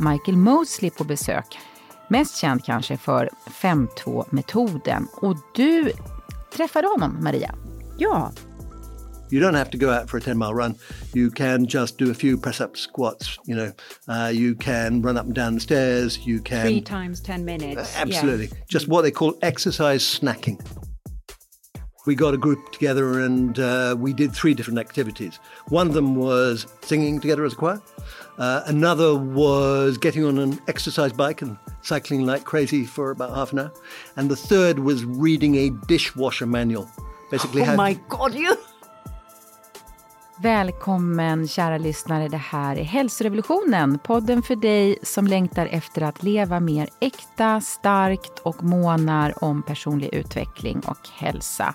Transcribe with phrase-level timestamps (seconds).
[0.00, 1.58] Michael Mosley på besök.
[2.08, 3.30] Mest känd kanske för
[3.62, 5.06] 5.2-metoden.
[5.12, 5.92] Och du
[6.52, 7.54] träffade honom, Maria.
[7.98, 8.32] Ja.
[9.30, 10.74] You don't have to go out for a 10 mile run.
[11.14, 13.38] You can just do a few press up squats.
[13.46, 13.72] You know,
[14.08, 16.18] uh, you can run up and down the stairs.
[16.26, 16.62] You can.
[16.62, 17.96] Three times 10 minutes.
[17.96, 18.46] Uh, absolutely.
[18.46, 18.64] Yeah.
[18.68, 20.60] Just what they call exercise snacking.
[22.06, 25.40] We got a group together and uh, we did three different activities.
[25.70, 27.82] One of them was singing together as a choir.
[28.38, 33.52] Uh, another was getting on an exercise bike and cycling like crazy for about half
[33.52, 33.72] an hour.
[34.16, 36.86] And the third was reading a dishwasher manual.
[37.30, 38.56] Basically, oh my god, you!
[40.38, 43.98] Välkommen kära lyssnare, det här är Hälsorevolutionen.
[43.98, 50.14] Podden för dig som längtar efter att leva mer äkta, starkt och månar om personlig
[50.14, 51.74] utveckling och hälsa.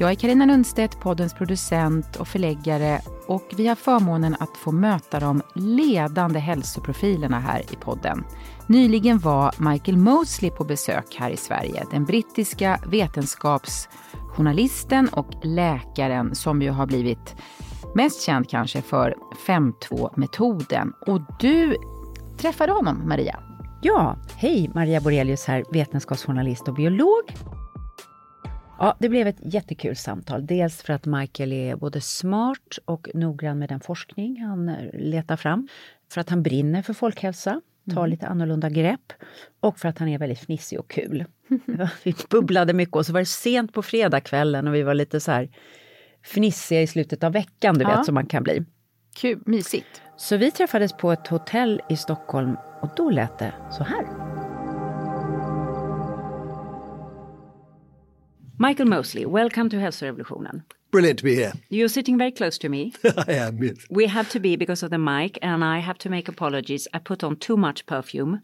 [0.00, 5.20] Jag är Karina Lundstedt, poddens producent och förläggare och vi har förmånen att få möta
[5.20, 8.24] de ledande hälsoprofilerna här i podden.
[8.66, 16.62] Nyligen var Michael Mosley på besök här i Sverige, den brittiska vetenskapsjournalisten och läkaren som
[16.62, 17.36] ju har blivit
[17.94, 19.14] mest känd kanske för
[19.46, 20.92] 5.2-metoden.
[21.06, 21.76] Och du
[22.36, 23.38] träffade honom, Maria.
[23.82, 27.22] Ja, hej Maria Borelius här, vetenskapsjournalist och biolog.
[28.78, 30.46] Ja, det blev ett jättekul samtal.
[30.46, 35.36] Dels för att Michael är både smart och noggrann med den forskning han eh, letar
[35.36, 35.68] fram.
[36.12, 38.10] För att han brinner för folkhälsa, tar mm.
[38.10, 39.12] lite annorlunda grepp.
[39.60, 41.24] Och för att han är väldigt fnissig och kul.
[42.04, 45.30] vi bubblade mycket och så var det sent på fredagskvällen och vi var lite så
[45.30, 45.48] här
[46.22, 47.96] fnissiga i slutet av veckan, du ja.
[47.96, 48.64] vet, som man kan bli.
[49.16, 50.02] Kul, mysigt.
[50.16, 54.27] Så vi träffades på ett hotell i Stockholm och då lät det så här.
[58.60, 60.64] Michael Mosley, welcome to Hälsorevolutionen.
[60.90, 61.52] Brilliant to be here.
[61.68, 62.92] You're sitting very close to me.
[63.04, 63.76] I am, yes.
[63.88, 66.88] We have to be because of the mic, and I have to make apologies.
[66.92, 68.42] I put on too much perfume.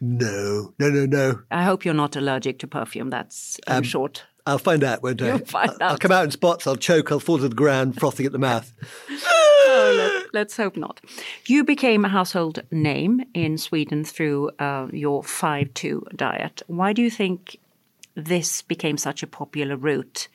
[0.00, 1.42] No, no, no, no.
[1.52, 3.10] I hope you're not allergic to perfume.
[3.10, 4.24] That's um, short.
[4.44, 5.26] I'll find out, won't I?
[5.28, 5.82] You'll find I'll, out.
[5.82, 8.40] I'll come out in spots, I'll choke, I'll fall to the ground, frothing at the
[8.40, 8.72] mouth.
[9.10, 11.00] oh, let, us hope not.
[11.46, 16.62] You became a household name in Sweden through uh, your 5 2 diet.
[16.66, 17.60] Why do you think
[18.14, 20.28] this became such a popular route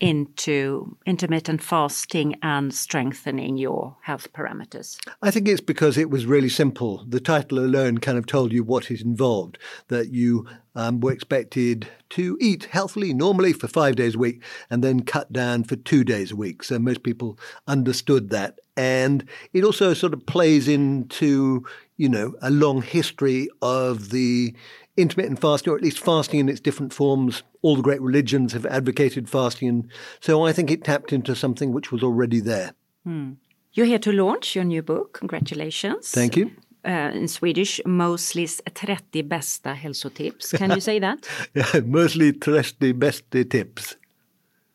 [0.00, 4.98] into intermittent fasting and strengthening your health parameters?
[5.22, 7.04] I think it's because it was really simple.
[7.08, 9.58] The title alone kind of told you what it involved
[9.88, 14.82] that you um, were expected to eat healthily, normally for five days a week, and
[14.82, 16.64] then cut down for two days a week.
[16.64, 18.58] So most people understood that.
[18.76, 21.64] And it also sort of plays into,
[21.96, 24.54] you know, a long history of the
[24.96, 27.42] intermittent fasting, or at least fasting in its different forms.
[27.62, 29.68] All the great religions have advocated fasting.
[29.68, 32.72] And so I think it tapped into something which was already there.
[33.04, 33.32] Hmm.
[33.72, 35.18] You're here to launch your new book.
[35.18, 36.10] Congratulations.
[36.10, 36.50] Thank you.
[36.86, 40.52] Uh, in Swedish, Mosley's 30 bästa hälsotips.
[40.56, 41.26] Can you say that?
[41.54, 43.96] yeah, Mosley 30 bästa tips.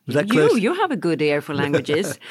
[0.06, 0.52] Is that close?
[0.52, 2.18] You, you have a good ear for languages.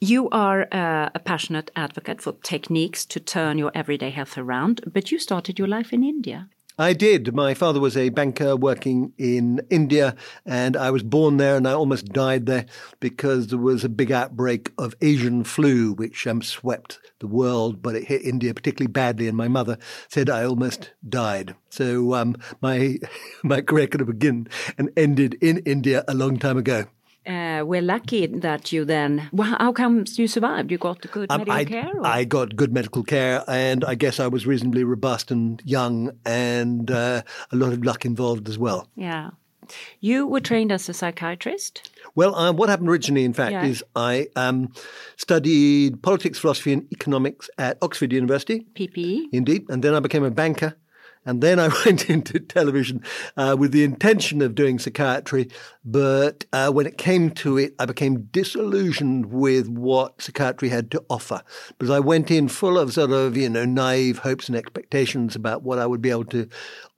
[0.00, 5.10] You are uh, a passionate advocate for techniques to turn your everyday health around, but
[5.10, 6.48] you started your life in India.
[6.80, 7.34] I did.
[7.34, 10.14] My father was a banker working in India,
[10.46, 12.66] and I was born there, and I almost died there
[13.00, 17.96] because there was a big outbreak of Asian flu, which um, swept the world, but
[17.96, 19.76] it hit India particularly badly, and my mother
[20.06, 21.56] said I almost died.
[21.68, 22.98] So um, my
[23.42, 24.46] my career could have begun
[24.78, 26.86] and ended in India a long time ago.
[27.28, 29.28] Uh, we're lucky that you then.
[29.32, 30.70] Well, how come you survived?
[30.70, 31.90] You got good um, medical I, care?
[31.94, 32.06] Or?
[32.06, 36.90] I got good medical care, and I guess I was reasonably robust and young, and
[36.90, 37.22] uh,
[37.52, 38.88] a lot of luck involved as well.
[38.96, 39.30] Yeah.
[40.00, 41.90] You were trained as a psychiatrist?
[42.14, 43.66] Well, um, what happened originally, in fact, yeah.
[43.66, 44.72] is I um,
[45.16, 48.66] studied politics, philosophy, and economics at Oxford University.
[48.74, 49.26] PPE.
[49.32, 49.66] Indeed.
[49.68, 50.74] And then I became a banker
[51.28, 53.02] and then I went into television
[53.36, 55.50] uh, with the intention of doing psychiatry.
[55.84, 61.04] But uh, when it came to it, I became disillusioned with what psychiatry had to
[61.10, 65.36] offer because I went in full of sort of, you know, naive hopes and expectations
[65.36, 66.48] about what I would be able to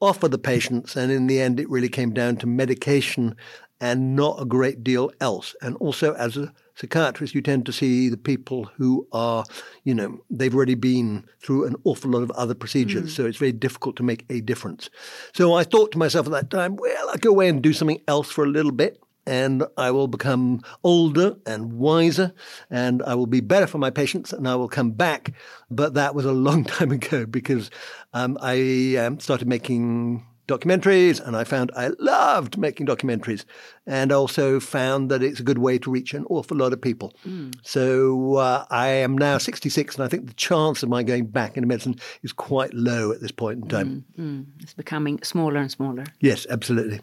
[0.00, 0.94] offer the patients.
[0.94, 3.34] And in the end, it really came down to medication
[3.80, 5.56] and not a great deal else.
[5.60, 9.44] And also, as a psychiatrist, you tend to see the people who are,
[9.84, 13.12] you know, they've already been through an awful lot of other procedures.
[13.12, 13.16] Mm.
[13.16, 14.88] So it's very difficult to make a difference.
[15.34, 18.00] So I thought to myself at that time, well, I'll go away and do something
[18.08, 19.00] else for a little bit.
[19.26, 22.32] And I will become older and wiser,
[22.70, 25.34] and I will be better for my patients, and I will come back.
[25.70, 27.70] But that was a long time ago because
[28.14, 33.44] um, I um, started making documentaries, and I found I loved making documentaries,
[33.86, 37.14] and also found that it's a good way to reach an awful lot of people.
[37.26, 37.54] Mm.
[37.62, 41.56] So uh, I am now 66, and I think the chance of my going back
[41.56, 44.04] into medicine is quite low at this point in time.
[44.18, 44.46] Mm, mm.
[44.60, 46.04] It's becoming smaller and smaller.
[46.20, 47.00] Yes, absolutely.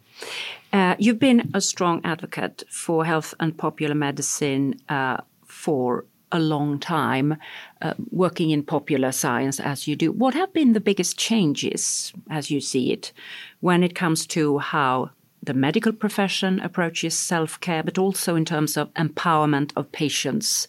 [0.73, 6.79] Uh, you've been a strong advocate for health and popular medicine uh, for a long
[6.79, 7.37] time
[7.81, 10.11] uh, working in popular science as you do.
[10.11, 13.13] What have been the biggest changes, as you see it,
[13.61, 18.77] when it comes to how the medical profession approaches self care, but also in terms
[18.77, 20.67] of empowerment of patients?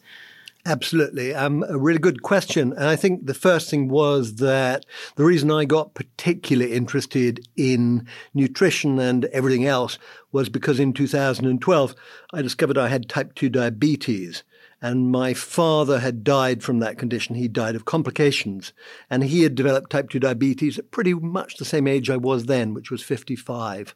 [0.67, 1.35] Absolutely.
[1.35, 2.73] Um, a really good question.
[2.73, 4.85] And I think the first thing was that
[5.17, 9.99] the reason I got particularly interested in nutrition and everything else
[10.31, 11.95] was because in 2012
[12.35, 14.45] I discovered I had type 2 diabetes.
[14.81, 17.35] And my father had died from that condition.
[17.35, 18.73] He died of complications.
[19.11, 22.47] And he had developed type 2 diabetes at pretty much the same age I was
[22.47, 23.95] then, which was 55.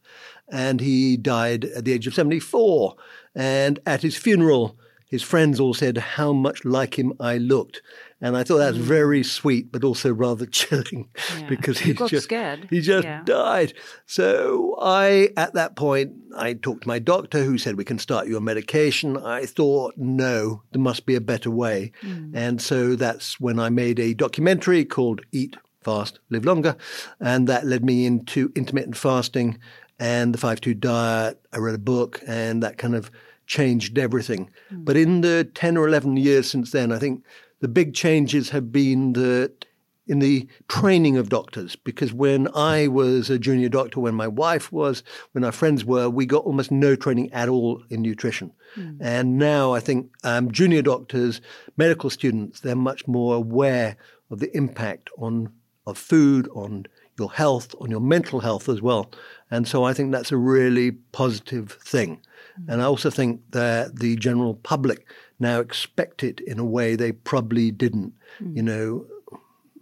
[0.49, 2.97] And he died at the age of 74.
[3.35, 4.77] And at his funeral,
[5.09, 7.83] his friends all said how much like him I looked.
[8.23, 8.87] And I thought that was mm.
[8.87, 11.09] very sweet, but also rather chilling
[11.39, 11.49] yeah.
[11.49, 12.69] because he just scared.
[12.71, 13.23] he just yeah.
[13.25, 13.75] died.
[14.07, 18.29] So I, at that point, I talked to my doctor, who said we can start
[18.29, 19.17] your medication.
[19.17, 22.31] I thought, no, there must be a better way, mm.
[22.33, 26.77] and so that's when I made a documentary called Eat Fast, Live Longer,
[27.19, 29.59] and that led me into intermittent fasting
[29.99, 31.45] and the five two diet.
[31.53, 33.11] I read a book, and that kind of
[33.47, 34.49] changed everything.
[34.73, 34.85] Mm.
[34.85, 37.25] But in the 10 or 11 years since then, I think
[37.63, 39.65] the big changes have been that
[40.09, 44.73] in the training of doctors, because when I was a junior doctor, when my wife
[44.73, 48.53] was, when our friends were, we got almost no training at all in nutrition.
[48.77, 48.99] Mm.
[49.01, 51.41] And now I think um, junior doctors,
[51.77, 53.97] medical students, they're much more aware
[54.31, 55.53] of the impact on
[55.87, 56.87] of food, on
[57.19, 59.11] your health, on your mental health as well.
[59.51, 62.21] And so I think that's a really positive thing.
[62.69, 65.07] And I also think that the general public
[65.43, 68.57] now expect it in a way they probably didn't, mm.
[68.57, 69.05] you know,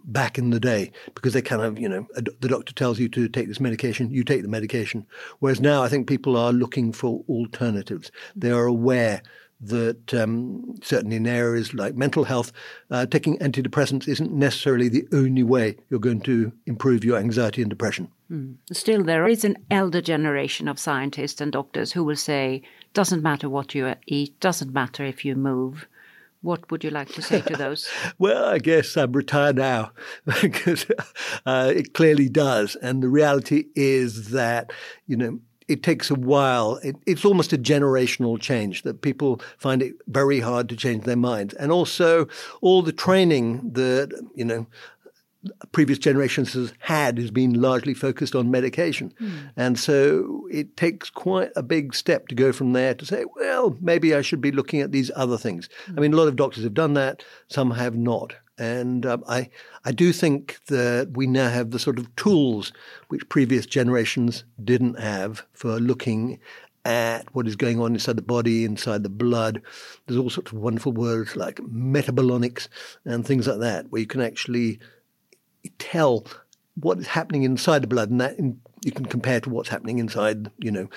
[0.03, 3.29] back in the day, because they kind of, you know, the doctor tells you to
[3.29, 5.05] take this medication, you take the medication.
[5.39, 8.09] Whereas now I think people are looking for alternatives.
[8.09, 8.41] Mm.
[8.41, 9.21] They are aware
[9.61, 12.51] that um, certainly in areas like mental health,
[12.89, 17.69] uh, taking antidepressants isn't necessarily the only way you're going to improve your anxiety and
[17.69, 18.09] depression.
[18.31, 18.55] Mm.
[18.71, 22.63] Still, there is an elder generation of scientists and doctors who will say,
[22.93, 25.87] doesn't matter what you eat, doesn't matter if you move.
[26.41, 27.87] What would you like to say to those?
[28.17, 29.91] well, I guess I'm retired now
[30.41, 30.87] because
[31.45, 32.75] uh, it clearly does.
[32.77, 34.73] And the reality is that,
[35.05, 35.39] you know,
[35.71, 36.79] it takes a while.
[36.83, 41.15] It, it's almost a generational change that people find it very hard to change their
[41.15, 41.53] minds.
[41.55, 42.27] And also
[42.61, 44.67] all the training that, you know,
[45.71, 49.13] previous generations has had has been largely focused on medication.
[49.19, 49.51] Mm.
[49.57, 53.75] And so it takes quite a big step to go from there to say, well,
[53.81, 55.69] maybe I should be looking at these other things.
[55.87, 55.97] Mm.
[55.97, 58.35] I mean, a lot of doctors have done that, some have not.
[58.57, 59.49] And um, I,
[59.85, 62.71] I do think that we now have the sort of tools
[63.07, 66.39] which previous generations didn't have for looking
[66.83, 69.61] at what is going on inside the body, inside the blood.
[70.05, 72.67] There's all sorts of wonderful words like metabolomics
[73.05, 74.79] and things like that, where you can actually
[75.79, 76.25] tell
[76.75, 78.35] what is happening inside the blood, and that
[78.83, 80.89] you can compare to what's happening inside, you know,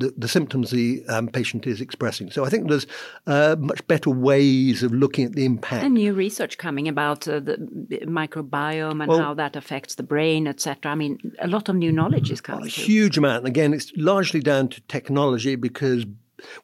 [0.00, 2.30] the, the symptoms the um, patient is expressing.
[2.30, 2.86] So I think there's
[3.26, 5.84] uh, much better ways of looking at the impact.
[5.84, 7.56] And new research coming about uh, the
[8.04, 10.90] microbiome and well, how that affects the brain, etc.
[10.90, 12.66] I mean, a lot of new knowledge is coming.
[12.66, 13.38] A huge amount.
[13.38, 16.06] And again, it's largely down to technology because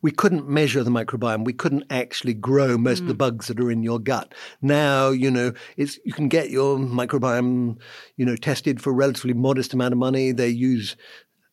[0.02, 1.44] we couldn't measure the microbiome.
[1.44, 3.02] We couldn't actually grow most mm.
[3.02, 3.18] of the mm.
[3.18, 4.34] bugs that are in your gut.
[4.62, 7.78] Now, you know, it's you can get your microbiome,
[8.16, 10.32] you know, tested for a relatively modest amount of money.
[10.32, 10.96] They use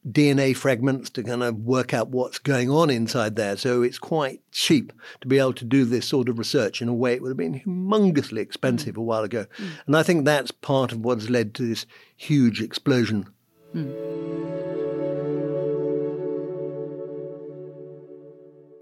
[0.10, 3.56] DNA fragments to kind of work out what's going on inside there.
[3.56, 4.92] So it's quite cheap
[5.22, 7.38] to be able to do this sort of research in a way it would have
[7.38, 9.00] been humongously expensive mm.
[9.00, 9.46] a while ago.
[9.58, 9.70] Mm.
[9.88, 11.86] And I think that's part of what has led to this
[12.18, 13.28] huge explosion.
[13.74, 14.14] Mm.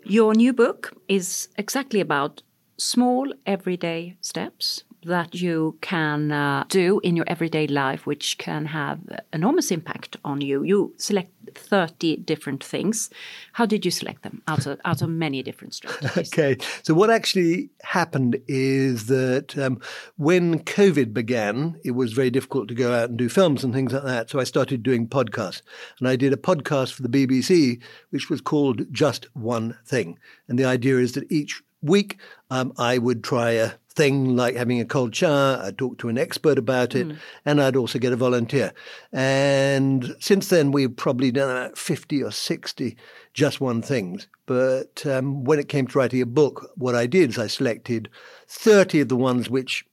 [0.04, 2.42] Your new book is exactly about
[2.78, 9.00] small everyday steps that you can uh, do in your everyday life, which can have
[9.34, 10.64] enormous impact on you.
[10.64, 13.10] You select 30 different things.
[13.54, 16.32] How did you select them out of, out of many different strategies?
[16.34, 16.58] okay.
[16.84, 19.80] So, what actually happened is that um,
[20.18, 23.94] when COVID began, it was very difficult to go out and do films and things
[23.94, 24.30] like that.
[24.30, 25.62] So, I started doing podcasts.
[26.00, 27.82] And I did a podcast for the BBC,
[28.12, 30.20] which was called Just One Thing.
[30.48, 34.80] And the idea is that each week um, I would try a thing like having
[34.80, 35.62] a cold shower.
[35.64, 37.18] I'd talk to an expert about it, mm.
[37.46, 38.74] and I'd also get a volunteer.
[39.12, 42.98] And since then, we've probably done about 50 or 60
[43.34, 44.28] just one things.
[44.46, 48.10] But um, when it came to writing a book, what I did is I selected
[48.48, 49.86] 30 of the ones which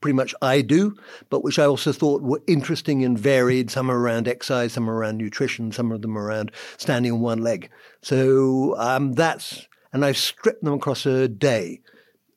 [0.00, 0.94] pretty much I do,
[1.30, 3.70] but which I also thought were interesting and varied.
[3.70, 7.42] Some are around exercise, some are around nutrition, some of them around standing on one
[7.42, 7.70] leg.
[8.02, 11.80] So um, that's, and I've stripped them across a day.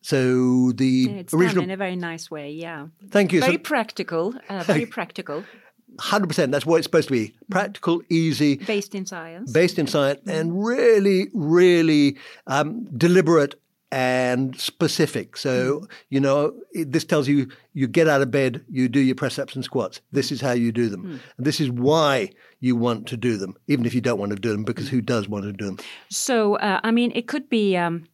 [0.01, 2.51] So the it's original done in a very nice way.
[2.51, 2.87] Yeah.
[3.09, 3.41] Thank you.
[3.41, 4.33] Very so, practical.
[4.47, 5.43] Uh, very practical.
[5.99, 6.51] Hundred percent.
[6.51, 10.63] That's what it's supposed to be: practical, easy, based in science, based in science, and
[10.63, 13.55] really, really um, deliberate
[13.91, 15.35] and specific.
[15.35, 15.89] So mm.
[16.09, 19.39] you know, it, this tells you you get out of bed, you do your press
[19.39, 19.99] ups and squats.
[20.11, 21.19] This is how you do them, mm.
[21.37, 22.29] and this is why
[22.59, 25.01] you want to do them, even if you don't want to do them, because who
[25.01, 25.79] does want to do them?
[26.09, 27.75] So uh, I mean, it could be.
[27.75, 28.05] Um,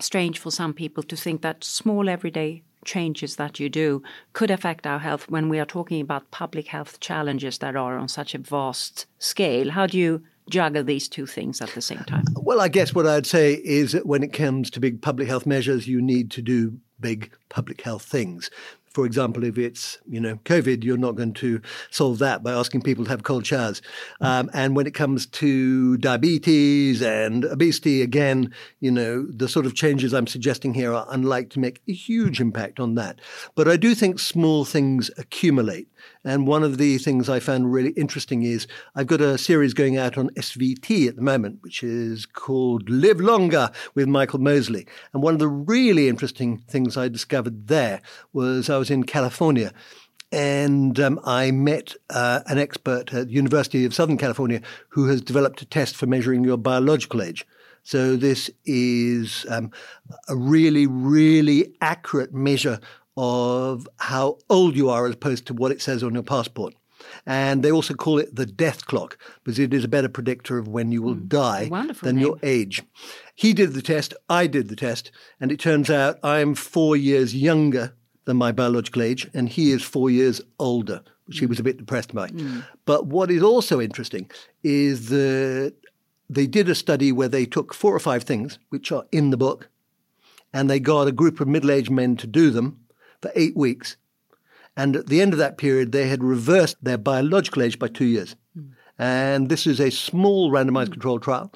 [0.00, 4.86] strange for some people to think that small everyday changes that you do could affect
[4.86, 8.38] our health when we are talking about public health challenges that are on such a
[8.38, 9.70] vast scale.
[9.70, 12.24] How do you juggle these two things at the same time?
[12.36, 15.46] Well, I guess what I'd say is that when it comes to big public health
[15.46, 18.50] measures, you need to do big public health things
[18.94, 21.60] for example, if it's you know COVID, you're not going to
[21.90, 23.82] solve that by asking people to have cold showers.
[24.20, 29.74] Um, and when it comes to diabetes and obesity, again, you know the sort of
[29.74, 33.20] changes I'm suggesting here are unlikely to make a huge impact on that.
[33.54, 35.88] But I do think small things accumulate.
[36.24, 39.96] And one of the things I found really interesting is I've got a series going
[39.96, 44.86] out on SVT at the moment, which is called Live Longer with Michael Mosley.
[45.12, 48.00] And one of the really interesting things I discovered there
[48.32, 49.72] was I was in California
[50.34, 55.20] and um, I met uh, an expert at the University of Southern California who has
[55.20, 57.46] developed a test for measuring your biological age.
[57.84, 59.70] So this is um,
[60.28, 62.80] a really, really accurate measure
[63.16, 66.74] of how old you are as opposed to what it says on your passport.
[67.26, 70.68] And they also call it the death clock because it is a better predictor of
[70.68, 71.28] when you will mm.
[71.28, 72.26] die Wonderful than name.
[72.26, 72.82] your age.
[73.34, 77.34] He did the test, I did the test, and it turns out I'm four years
[77.34, 77.94] younger
[78.24, 81.76] than my biological age, and he is four years older, which he was a bit
[81.76, 82.28] depressed by.
[82.28, 82.64] Mm.
[82.86, 84.30] But what is also interesting
[84.62, 85.74] is that
[86.30, 89.36] they did a study where they took four or five things, which are in the
[89.36, 89.68] book,
[90.52, 92.83] and they got a group of middle aged men to do them
[93.24, 93.96] for eight weeks.
[94.76, 98.04] And at the end of that period, they had reversed their biological age by two
[98.04, 98.36] years.
[98.58, 98.72] Mm.
[98.98, 100.92] And this is a small randomized mm.
[100.92, 101.52] controlled trial.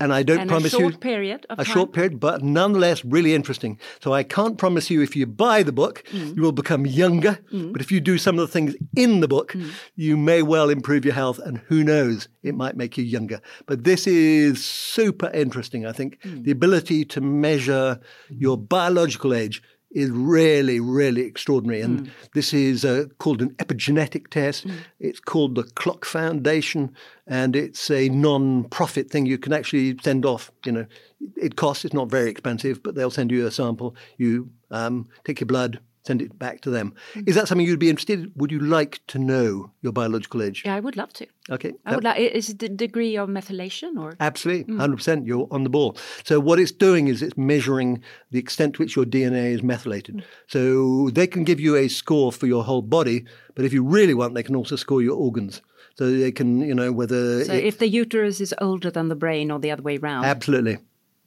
[0.00, 1.64] And I don't and promise you a short you, period a time.
[1.64, 3.78] short period, but nonetheless really interesting.
[4.00, 6.34] So I can't promise you if you buy the book, mm.
[6.34, 7.38] you will become younger.
[7.52, 7.72] Mm.
[7.72, 9.70] But if you do some of the things in the book, mm.
[9.96, 13.40] you may well improve your health, and who knows, it might make you younger.
[13.66, 15.84] But this is super interesting.
[15.84, 18.00] I think the ability to measure
[18.30, 19.62] your biological age
[19.96, 21.80] is really, really extraordinary.
[21.80, 22.10] And mm.
[22.34, 24.66] this is uh, called an epigenetic test.
[24.66, 24.74] Mm.
[25.00, 26.94] It's called the Clock Foundation,
[27.26, 29.24] and it's a non-profit thing.
[29.24, 30.52] You can actually send off.
[30.66, 30.86] You know,
[31.34, 31.86] it costs.
[31.86, 33.96] It's not very expensive, but they'll send you a sample.
[34.18, 36.94] You um, take your blood, send it back to them.
[37.14, 37.32] Is mm-hmm.
[37.32, 38.30] that something you'd be interested?
[38.36, 40.62] Would you like to know your biological age?
[40.64, 41.26] Yeah, I would love to.
[41.50, 41.72] Okay.
[41.84, 42.18] I would like.
[42.18, 44.16] Is it the degree of methylation or?
[44.20, 44.78] Absolutely, mm.
[44.78, 45.26] 100%.
[45.26, 45.96] You're on the ball.
[46.24, 50.16] So, what it's doing is it's measuring the extent to which your DNA is methylated.
[50.16, 50.24] Mm.
[50.46, 54.14] So, they can give you a score for your whole body, but if you really
[54.14, 55.60] want, they can also score your organs.
[55.96, 57.44] So, they can, you know, whether.
[57.44, 60.24] So it- if the uterus is older than the brain or the other way round.
[60.26, 60.78] absolutely.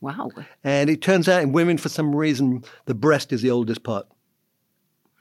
[0.01, 0.29] wow,
[0.63, 4.07] And it turns out in women, for some reason, the breast is the oldest part.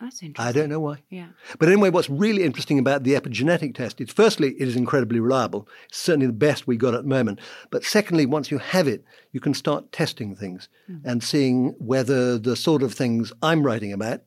[0.00, 1.02] That's I don't know why.
[1.10, 1.28] Yeah.
[1.58, 5.68] But anyway, what's really interesting about the epigenetic test is firstly, it is incredibly reliable.
[5.88, 7.40] It's certainly the best we got at the moment.
[7.70, 10.68] But secondly, once you have it, you can start testing things
[11.04, 14.22] and seeing whether the sort of things I'm writing about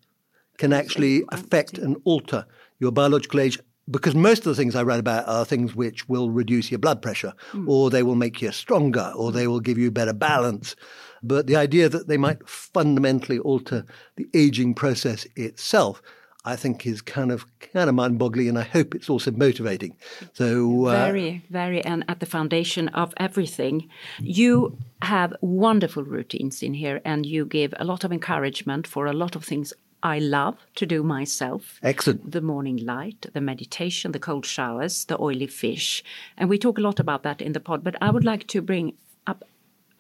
[0.58, 2.46] can actually affect and alter
[2.80, 3.58] your biological age.
[3.90, 7.02] Because most of the things I write about are things which will reduce your blood
[7.02, 7.34] pressure,
[7.66, 10.76] or they will make you stronger, or they will give you better balance.
[11.24, 13.86] But the idea that they might fundamentally alter
[14.16, 16.02] the aging process itself,
[16.46, 19.96] I think, is kind of kind of mind-boggling, and I hope it's also motivating.
[20.34, 26.74] So, uh, Very, very, and at the foundation of everything, you have wonderful routines in
[26.74, 29.74] here, and you give a lot of encouragement for a lot of things
[30.04, 31.80] I love to do myself.
[31.84, 32.32] excellent.
[32.32, 36.04] The morning light, the meditation, the cold showers, the oily fish.
[36.38, 38.62] And we talk a lot about that in the pod, but I would like to
[38.62, 38.94] bring
[39.28, 39.44] up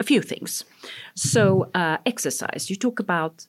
[0.01, 0.65] a few things.
[1.15, 2.70] So, uh, exercise.
[2.70, 3.48] You talk about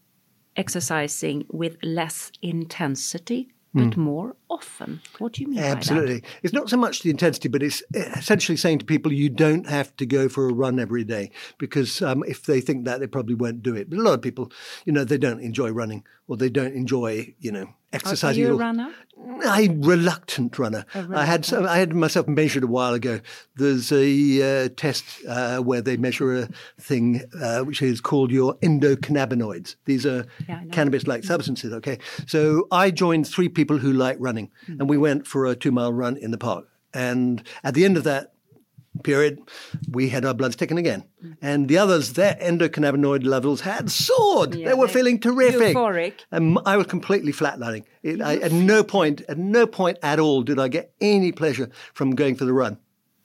[0.56, 5.00] exercising with less intensity, but more often.
[5.18, 5.76] What do you mean by that?
[5.78, 6.22] Absolutely.
[6.42, 9.96] It's not so much the intensity, but it's essentially saying to people you don't have
[9.96, 13.34] to go for a run every day because um, if they think that, they probably
[13.34, 13.88] won't do it.
[13.88, 14.52] But a lot of people,
[14.84, 18.42] you know, they don't enjoy running or they don't enjoy, you know, Are, are exercising.
[18.42, 18.92] you a runner?
[19.44, 20.84] I'm reluctant runner.
[20.94, 23.20] I had some, I had myself measured a while ago.
[23.56, 26.48] There's a uh, test uh, where they measure a
[26.80, 29.76] thing uh, which is called your endocannabinoids.
[29.84, 31.72] These are Yeah, cannabis-like substances.
[31.72, 35.92] Okay, so I joined three people who like running, and we went for a two-mile
[35.92, 36.66] run in the park.
[36.94, 38.31] And at the end of that
[39.02, 39.40] period,
[39.90, 41.04] we had our bloods taken again.
[41.40, 44.54] And the others, their endocannabinoid levels had soared.
[44.54, 45.76] Yeah, they were feeling terrific.
[45.76, 46.14] euphoric.
[46.30, 47.84] And I was completely flatlining.
[48.02, 51.70] It, I, at no point, at no point at all, did I get any pleasure
[51.94, 52.78] from going for the run.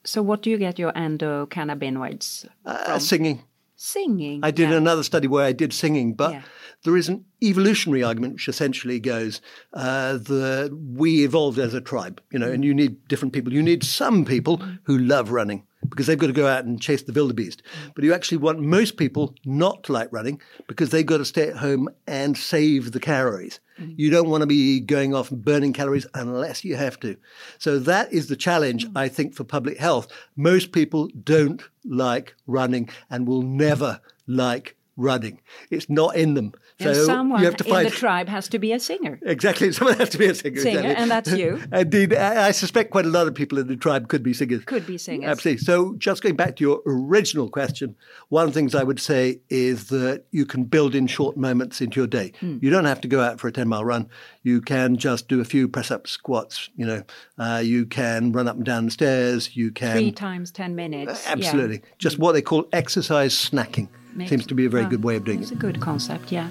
[0.04, 3.42] So, what do you get your endocannabinoids Uh, singing.
[3.80, 4.40] Singing.
[4.42, 4.76] I did yeah.
[4.76, 6.42] another study where I did singing, but Yeah.
[6.82, 9.40] there is an evolutionary argument which essentially goes
[9.72, 13.52] uh, that we evolved as a tribe, you know, and you need different people.
[13.52, 17.02] You need some people who love running because they've got to go out and chase
[17.02, 17.62] the wildebeest.
[17.62, 17.90] Mm-hmm.
[17.94, 21.48] But you actually want most people not to like running because they've got to stay
[21.48, 23.60] at home and save the calories.
[23.80, 23.92] Mm-hmm.
[23.96, 27.16] You don't want to be going off and burning calories unless you have to.
[27.58, 28.98] So that is the challenge, mm-hmm.
[28.98, 30.08] I think, for public health.
[30.36, 35.40] Most people don't like running and will never like running.
[35.70, 36.52] It's not in them.
[36.80, 39.18] So and someone you have to in find the tribe has to be a singer.
[39.22, 39.72] Exactly.
[39.78, 40.60] Someone has to be a singer.
[40.60, 41.02] Singer, exactly.
[41.02, 41.60] and that's you.
[41.72, 42.14] Indeed.
[42.14, 44.64] I, I suspect quite a lot of people in the tribe could be singers.
[44.64, 45.28] Could be singers.
[45.28, 45.64] Absolutely.
[45.64, 47.96] So, just going back to your original question,
[48.28, 51.80] one of the things I would say is that you can build in short moments
[51.80, 52.32] into your day.
[52.38, 52.58] Hmm.
[52.62, 54.08] You don't have to go out for a 10 mile run.
[54.44, 56.70] You can just do a few press up squats.
[56.76, 57.02] You know,
[57.38, 59.56] uh, you can run up and down the stairs.
[59.56, 59.96] You can.
[59.96, 61.24] Three times 10 minutes.
[61.26, 61.32] yeah.
[61.32, 61.82] Absolutely.
[61.98, 63.88] Just what they call exercise snacking.
[64.14, 65.54] Makes- Seems to be a very good way of doing It's it.
[65.54, 66.48] It's a good concept, yeah.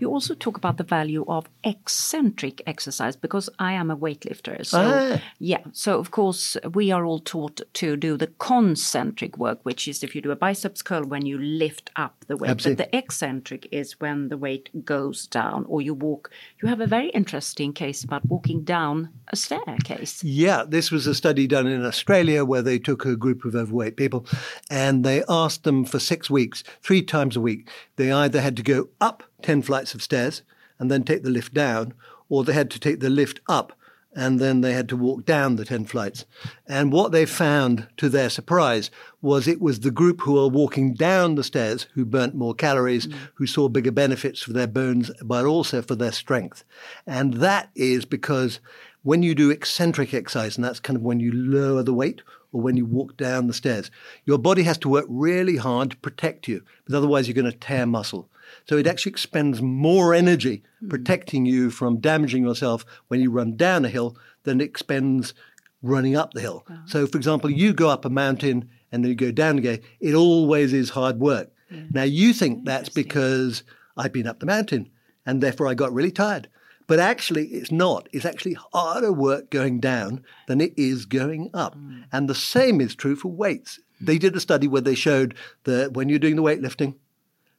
[0.00, 4.64] You also talk about the value of eccentric exercise because I am a weightlifter.
[4.64, 5.22] So, Ah.
[5.38, 5.62] yeah.
[5.72, 10.14] So, of course, we are all taught to do the concentric work, which is if
[10.14, 12.50] you do a biceps curl when you lift up the weight.
[12.50, 12.84] Absolutely.
[12.84, 16.30] But the eccentric is when the weight goes down or you walk.
[16.62, 20.24] You have a very interesting case about walking down a staircase.
[20.24, 23.96] Yeah, this was a study done in Australia where they took a group of overweight
[23.96, 24.24] people
[24.70, 27.68] and they asked them for six weeks, three times a week.
[27.96, 30.42] They either had to go up 10 flights of stairs
[30.78, 31.94] and then take the lift down,
[32.28, 33.72] or they had to take the lift up
[34.14, 36.24] and then they had to walk down the 10 flights.
[36.66, 38.90] And what they found, to their surprise,
[39.22, 43.06] was it was the group who were walking down the stairs who burnt more calories,
[43.06, 43.14] mm.
[43.34, 46.64] who saw bigger benefits for their bones, but also for their strength.
[47.06, 48.58] And that is because
[49.02, 52.22] when you do eccentric exercise, and that's kind of when you lower the weight
[52.52, 53.90] or when you walk down the stairs,
[54.24, 57.56] your body has to work really hard to protect you, because otherwise you're going to
[57.56, 58.28] tear muscle.
[58.68, 60.88] So it actually expends more energy hmm.
[60.88, 65.34] protecting you from damaging yourself when you run down a hill than it expends
[65.82, 66.66] running up the hill.
[66.86, 70.14] So, for example, you go up a mountain and then you go down again, it
[70.14, 71.50] always is hard work.
[71.92, 73.62] Now, you think that's because
[73.96, 74.90] I've been up the mountain
[75.24, 76.48] and therefore I got really tired.
[76.90, 78.08] But actually, it's not.
[78.12, 81.74] It's actually harder work going down than it is going up.
[81.74, 82.00] Hmm.
[82.10, 83.78] And the same is true for weights.
[84.00, 86.94] they did a study where they showed that when you're doing the weightlifting,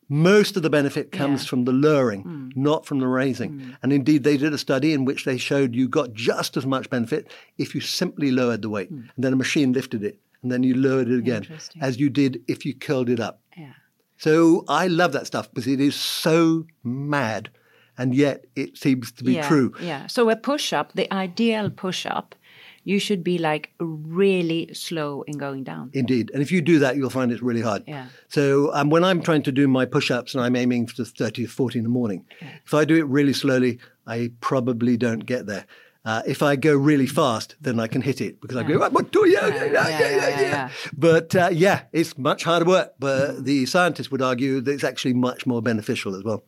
[0.09, 1.49] most of the benefit comes Yeah.
[1.49, 2.49] from the lowering, hmm.
[2.55, 3.51] not from the raising.
[3.59, 3.71] Hmm.
[3.81, 6.89] And indeed, they did a study in which they showed you got just as much
[6.89, 8.89] benefit if you simply lowered the weight.
[8.89, 11.47] And then a machine lifted it, and then you lowered it again,
[11.79, 13.39] as you did if you curled it up.
[13.57, 13.73] Yeah.
[14.17, 17.49] So I love that stuff because it is so mad,
[17.97, 19.73] and yet it seems to be yeah, true.
[19.81, 20.07] Yeah.
[20.07, 22.35] So a push up, the ideal push up,
[22.83, 25.91] you should be like really slow in going down.
[25.93, 26.31] Indeed.
[26.33, 27.83] And if you do that, you'll find it's really hard.
[27.87, 28.07] Yeah.
[28.27, 31.43] So um, when I'm trying to do my push ups and I'm aiming for 30
[31.43, 32.25] to 40 in the morning,
[32.65, 35.65] if I do it really slowly, I probably don't get there.
[36.03, 38.91] Uh, if I go really fast, then I can hit it because I go, I'm
[38.91, 40.69] not doing yeah, yeah, yeah, yeah, yeah, yeah, yeah.
[40.97, 42.93] But uh, yeah, it's much harder work.
[42.97, 46.43] But the scientists would argue that it's actually much more beneficial as well.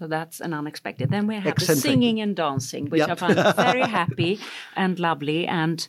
[0.00, 1.10] So that's an unexpected.
[1.10, 3.10] Then we have the singing and dancing, which Yep.
[3.10, 4.40] I find very happy
[4.74, 5.46] and lovely.
[5.46, 5.86] And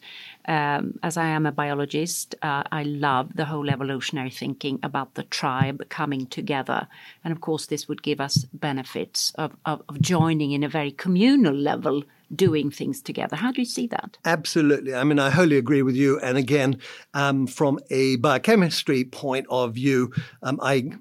[0.49, 5.23] um, as I am a biologist, uh, I love the whole evolutionary thinking about the
[5.23, 6.89] tribe coming together.
[7.23, 10.91] And of course, this would give us benefits of, of, of joining in a very
[10.91, 12.03] communal level,
[12.35, 13.37] doing things together.
[13.37, 14.17] How do you see that?
[14.25, 14.93] Absolutely.
[14.93, 16.19] I mean, I wholly agree with you.
[16.19, 16.79] And again,
[17.13, 20.11] um, from a biochemistry point of view,
[20.43, 20.91] um, I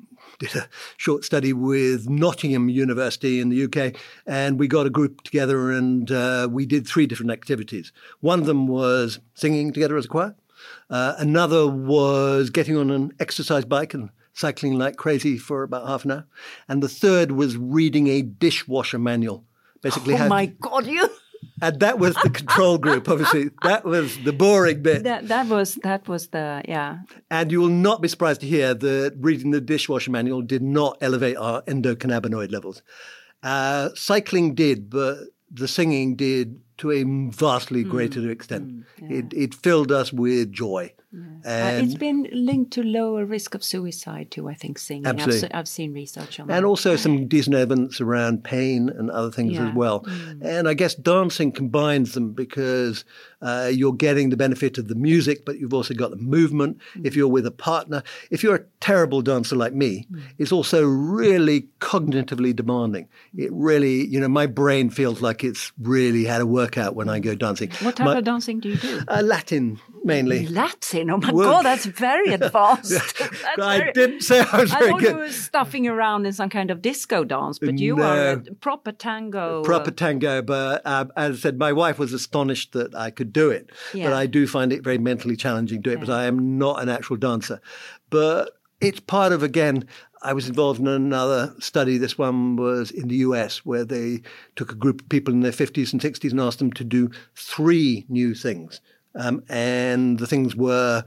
[0.40, 3.94] did a short study with Nottingham University in the UK,
[4.26, 7.92] and we got a group together and uh, we did three different activities.
[8.20, 10.34] One of them was singing together as a choir.
[10.88, 16.04] Uh, another was getting on an exercise bike and cycling like crazy for about half
[16.04, 16.26] an hour.
[16.68, 19.44] And the third was reading a dishwasher manual.
[19.82, 21.08] Basically, Oh how- my God, you!
[21.62, 23.50] And that was the control group, obviously.
[23.62, 25.04] That was the boring bit.
[25.04, 28.74] That, that was that was the yeah And you will not be surprised to hear
[28.74, 32.82] that reading the dishwasher manual did not elevate our endocannabinoid levels.
[33.42, 35.18] Uh, cycling did, but
[35.50, 38.84] the singing did to a vastly greater extent.
[38.98, 40.92] it, it filled us with joy.
[41.12, 44.48] Uh, And, it's been linked to lower risk of suicide too.
[44.48, 45.06] I think singing.
[45.06, 46.56] I've, I've seen research on and that.
[46.58, 49.68] And also some decent evidence around pain and other things Yeah.
[49.68, 50.06] as well.
[50.40, 53.04] And I guess dancing combines them because
[53.42, 56.78] uh, you're getting the benefit of the music, but you've also got the movement.
[57.04, 60.06] If you're with a partner, if you're a terrible dancer like me,
[60.38, 63.08] it's also really cognitively demanding.
[63.36, 67.18] It really, you know, my brain feels like it's really had a workout when I
[67.20, 67.70] go dancing.
[67.82, 69.00] what type My- of dancing do you do?
[69.08, 70.46] uh, Latin mainly.
[70.46, 71.10] Latin.
[71.10, 72.90] Oh my Well- god, that's very advanced.
[72.90, 75.10] That's I very- didn't say I was I very thought good.
[75.12, 78.92] you were stuffing around in some kind of disco dance, but you are a proper
[78.92, 79.62] tango.
[79.62, 80.42] proper uh, tango.
[80.42, 83.70] But uh, as I said, my wife was astonished that I could do it.
[84.04, 86.82] But I do find it very mentally challenging to do it because I am not
[86.82, 87.60] an actual dancer.
[88.10, 89.86] But it's part of, again,
[90.22, 91.96] I was involved in another study.
[91.96, 94.22] This one was in the US where they
[94.56, 97.10] took a group of people in their 50s and 60s and asked them to do
[97.34, 98.80] three new things.
[99.14, 101.04] Um, and the things were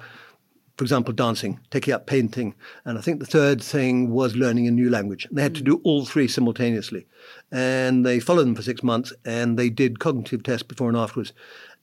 [0.78, 2.56] for example, dancing, taking up painting.
[2.86, 5.26] And I think the third thing was learning a new language.
[5.26, 7.06] And they had to do all three simultaneously.
[7.52, 11.32] And they followed them for six months and they did cognitive tests before and afterwards.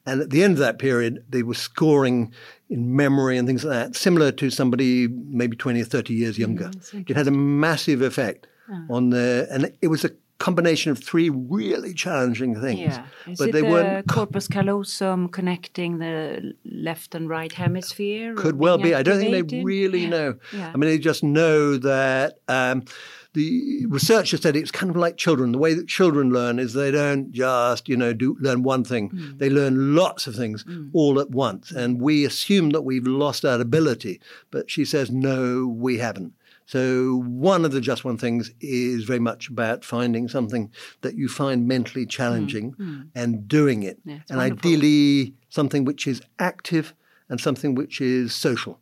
[0.07, 2.33] And at the end of that period, they were scoring
[2.69, 6.71] in memory and things like that, similar to somebody maybe 20 or 30 years younger.
[6.93, 8.47] it had a massive effect
[8.89, 12.81] on the, and it was a combination of three really challenging things.
[12.81, 13.05] Yeah.
[13.27, 18.35] Is but it they the weren't corpus callosum connecting the left and right hemisphere?
[18.35, 18.95] Could well be.
[18.95, 20.09] I don't think they really Yeah.
[20.09, 20.35] know.
[20.55, 20.71] Yeah.
[20.73, 22.85] I mean, they just know that um,
[23.33, 25.53] the researcher said it's kind of like children.
[25.53, 29.11] The way that children learn is they don't just, you know, do learn one thing.
[29.11, 29.39] Hmm.
[29.39, 31.71] They learn lots of things all at once.
[31.71, 34.21] And we assume that we've lost that ability.
[34.51, 36.33] But she says, no, we haven't.
[36.67, 41.29] So one of the just one things is very much about finding something that you
[41.29, 43.99] find mentally challenging and doing it.
[44.05, 44.11] Hmm.
[44.11, 44.71] Yeah, and wonderful.
[44.71, 46.95] ideally something which is active
[47.29, 48.79] and something which is social.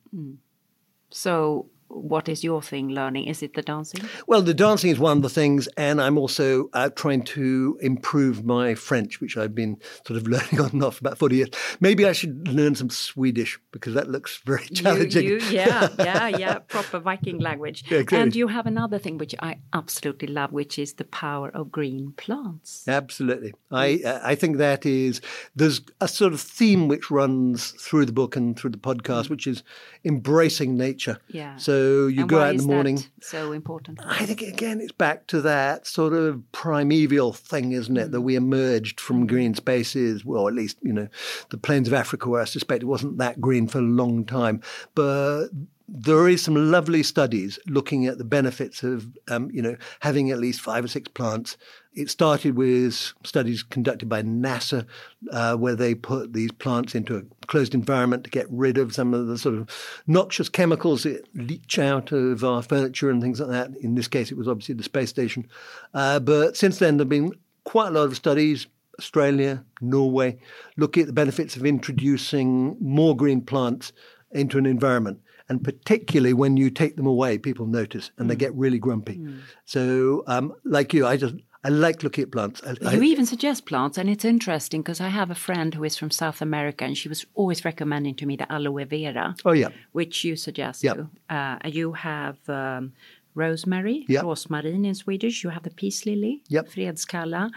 [1.11, 3.27] So, what is your thing learning?
[3.27, 4.09] Is it the dancing?
[4.27, 8.45] Well, the dancing is one of the things, and I'm also uh, trying to improve
[8.45, 11.49] my French, which I've been sort of learning on and off for about 40 years.
[11.81, 15.25] Maybe I should learn some Swedish because that looks very challenging.
[15.25, 17.85] You, you, yeah, yeah, yeah, proper Viking language.
[17.91, 18.03] Yeah.
[18.13, 22.13] And you have another thing which I absolutely love, which is the power of green
[22.17, 22.87] plants.
[22.87, 23.55] Absolutely.
[23.71, 25.21] I uh, I think that is
[25.57, 29.47] there's a sort of theme which runs through the book and through the podcast, which
[29.47, 29.63] is
[30.05, 31.19] embracing nature.
[31.31, 31.35] Mm.
[31.35, 31.57] Yeah.
[31.57, 33.05] So you and go out in the morning.
[33.21, 34.01] so important?
[34.05, 38.11] I think again it's back to that sort of primeval thing, isn't it?
[38.13, 38.25] That mm.
[38.25, 39.29] we emerged from mm.
[39.29, 41.09] green spaces, well, at least you know,
[41.51, 44.63] the plains of Africa, where I suspect it wasn't that green for a long time.
[44.95, 45.49] But
[45.89, 50.39] there is some lovely studies looking at the benefits of, um, you know, having at
[50.39, 51.57] least five or six plants.
[51.95, 54.87] It started with studies conducted by NASA,
[55.33, 59.15] uh, where they put these plants into a closed environment to get rid of some
[59.15, 59.71] of the sort of
[60.07, 63.71] noxious chemicals that leach out of our furniture and things like that.
[63.81, 65.49] In this case, it was obviously the space station.
[65.95, 67.33] Uh, but since then, there have been
[67.65, 68.67] quite a lot of studies
[68.99, 70.39] Australia, Norway,
[70.77, 73.93] looking at the benefits of introducing more green plants
[74.33, 75.21] into an environment.
[75.49, 78.29] And particularly when you take them away, people notice and mm.
[78.31, 79.17] they get really grumpy.
[79.17, 79.41] Mm.
[79.65, 81.35] So, um, like you, I just
[81.65, 82.63] I like looking at plants.
[82.65, 85.85] I, you I, even suggest plants, and it's interesting because I have a friend who
[85.85, 89.35] is from South America, and she was always recommending to me the aloe vera.
[89.45, 90.85] Oh yeah, which you suggest.
[90.85, 90.95] Yeah.
[91.29, 92.93] Uh, you have um,
[93.35, 94.25] rosemary, yep.
[94.25, 95.43] rosmarin in Swedish.
[95.43, 96.69] You have the peace lily, yep.
[96.69, 97.51] fredskalla.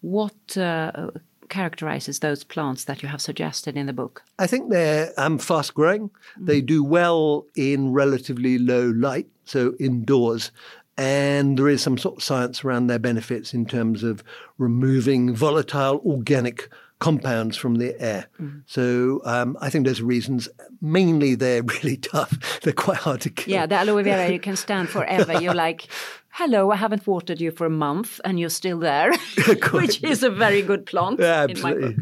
[0.00, 1.10] What uh,
[1.54, 4.24] characterizes those plants that you have suggested in the book?
[4.40, 6.10] I think they're um, fast growing.
[6.40, 6.46] Mm.
[6.46, 10.50] They do well in relatively low light, so indoors.
[10.98, 14.24] And there is some sort of science around their benefits in terms of
[14.58, 18.26] removing volatile organic compounds from the air.
[18.40, 18.62] Mm.
[18.66, 20.48] So um, I think there's reasons.
[20.80, 22.60] Mainly, they're really tough.
[22.62, 23.52] They're quite hard to kill.
[23.52, 25.40] Yeah, the aloe vera you can stand forever.
[25.40, 25.86] You're like,
[26.34, 29.12] hello, I haven't watered you for a month, and you're still there,
[29.72, 31.96] which is a very good plant yeah, in my book.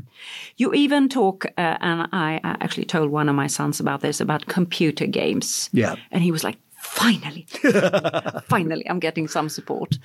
[0.56, 4.46] You even talk, uh, and I actually told one of my sons about this about
[4.46, 5.68] computer games.
[5.72, 6.56] Yeah, and he was like,
[6.92, 7.46] finally,
[8.48, 9.98] finally, I'm getting some support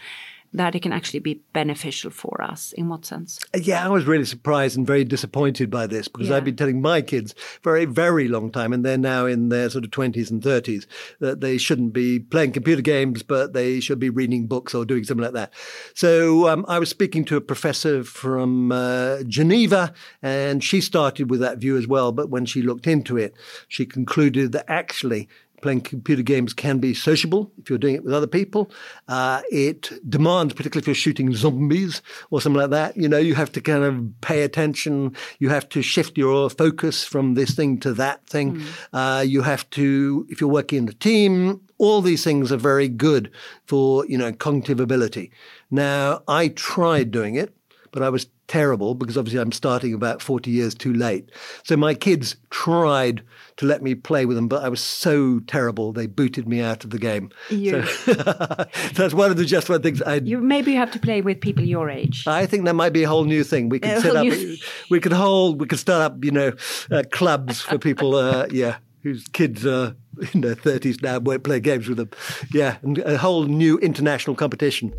[0.54, 2.72] that it can actually be beneficial for us.
[2.74, 3.40] In what sense?
[3.56, 6.38] Yeah, I was really surprised and very disappointed by this because yeah.
[6.38, 9.70] I've been telling my kids for a very long time, and they're now in their
[9.70, 10.86] sort of 20s and 30s,
[11.20, 15.04] that they shouldn't be playing computer games, but they should be reading books or doing
[15.04, 15.54] something like that.
[15.94, 21.42] So um, I was speaking to a professor from uh, Geneva, and she started with
[21.42, 22.12] that view as well.
[22.12, 23.36] But when she looked into it,
[23.68, 25.28] she concluded that actually
[25.62, 28.72] playing computer games can be sociable if you're doing it with other people.
[29.08, 33.36] Uh, it demands, particularly if you're shooting zombies or something like that, you know, you
[33.36, 35.16] have to kind of pay attention.
[35.40, 38.58] You have to shift your focus from this thing to that thing.
[38.58, 38.68] Mm.
[38.94, 42.88] Uh, you have to, if you're working in a team, all these things are very
[42.88, 43.32] good
[43.66, 45.32] for, you know, cognitive ability.
[45.70, 47.56] Now, I tried doing it,
[47.92, 51.32] but I was terrible because obviously I'm starting about 40 years too late.
[51.64, 53.22] So my kids tried
[53.58, 56.84] to let me play with them, but I was so terrible they booted me out
[56.84, 57.30] of the game.
[57.50, 58.14] You, so
[58.94, 60.16] that's one of the just one things I.
[60.16, 62.26] You maybe you have to play with people your age.
[62.28, 63.70] I think that might be a whole new thing.
[63.70, 64.26] We could set up.
[64.90, 65.60] we could hold.
[65.60, 66.24] We could start up.
[66.24, 66.54] You know,
[66.92, 68.16] uh, clubs for people.
[68.16, 69.96] Uh, yeah, whose kids are
[70.34, 72.10] in their thirties now won't play games with them.
[72.52, 74.94] Yeah, and a whole new international competition.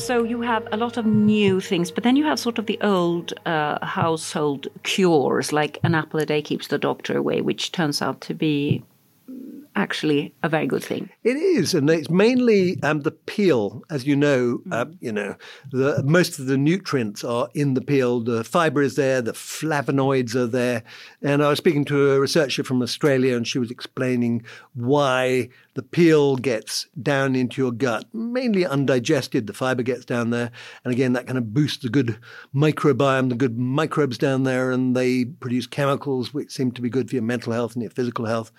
[0.00, 2.80] So you have a lot of new things, but then you have sort of the
[2.80, 8.00] old uh, household cures, like an apple a day keeps the doctor away, which turns
[8.00, 8.82] out to be
[9.76, 11.08] actually a very good thing.
[11.22, 14.62] It is, and it's mainly um, the peel, as you know.
[14.66, 14.72] Mm.
[14.72, 15.36] Uh, you know,
[15.70, 18.20] the, most of the nutrients are in the peel.
[18.20, 20.82] The fibre is there, the flavonoids are there.
[21.22, 25.82] And I was speaking to a researcher from Australia, and she was explaining why the
[25.82, 29.46] peel gets down into your gut, mainly undigested.
[29.46, 30.50] The fibre gets down there,
[30.84, 32.18] and again, that kind of boosts the good
[32.54, 37.08] microbiome, the good microbes down there, and they produce chemicals which seem to be good
[37.08, 38.50] for your mental health and your physical health.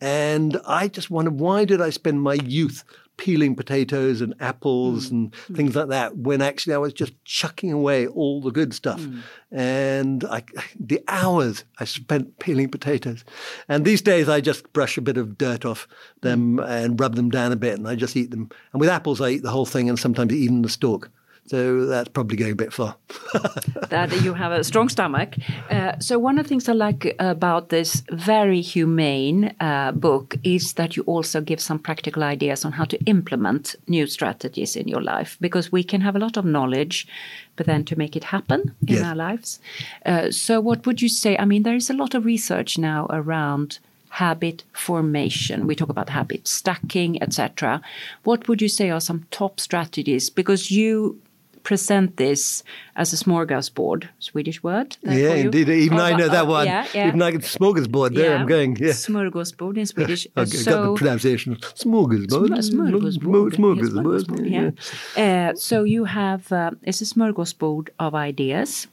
[0.00, 2.84] And I just wondered why did I spend my youth
[3.20, 5.10] peeling potatoes and apples mm.
[5.10, 5.54] and mm.
[5.54, 8.98] things like that when actually I was just chucking away all the good stuff.
[8.98, 9.20] Mm.
[9.52, 10.42] And I,
[10.78, 13.22] the hours I spent peeling potatoes.
[13.68, 15.86] And these days I just brush a bit of dirt off
[16.22, 16.66] them mm.
[16.66, 18.48] and rub them down a bit and I just eat them.
[18.72, 21.10] And with apples, I eat the whole thing and sometimes even the stalk.
[21.50, 22.94] So that's probably going a bit far.
[23.88, 25.34] that you have a strong stomach.
[25.68, 30.74] Uh, so one of the things I like about this very humane uh, book is
[30.74, 35.02] that you also give some practical ideas on how to implement new strategies in your
[35.02, 35.38] life.
[35.40, 37.08] Because we can have a lot of knowledge,
[37.56, 39.02] but then to make it happen in yes.
[39.02, 39.58] our lives.
[40.06, 41.36] Uh, so what would you say?
[41.36, 45.66] I mean, there is a lot of research now around habit formation.
[45.66, 47.80] We talk about habit stacking, etc.
[48.22, 50.30] What would you say are some top strategies?
[50.30, 51.20] Because you
[51.62, 52.62] present this
[52.96, 54.96] as a smorgasbord, Swedish word.
[55.02, 55.68] Yeah, indeed.
[55.68, 56.66] Even oh, I know that one.
[56.66, 57.08] Yeah, yeah.
[57.08, 58.30] Even I get smorgasbord there.
[58.30, 58.40] Yeah.
[58.40, 58.76] I'm going.
[58.76, 58.90] Yeah.
[58.90, 60.26] Smorgasbord in Swedish.
[60.36, 61.56] I so, got the pronunciation.
[61.56, 62.48] Smorgasbord.
[62.48, 63.52] Smorgasbord.
[63.52, 64.76] Smorgasbord.
[65.16, 65.50] Yeah.
[65.50, 68.86] Uh, so you have uh, it's a smorgasbord of ideas,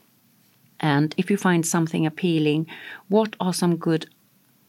[0.80, 2.68] and if you find something appealing,
[3.08, 4.08] what are some good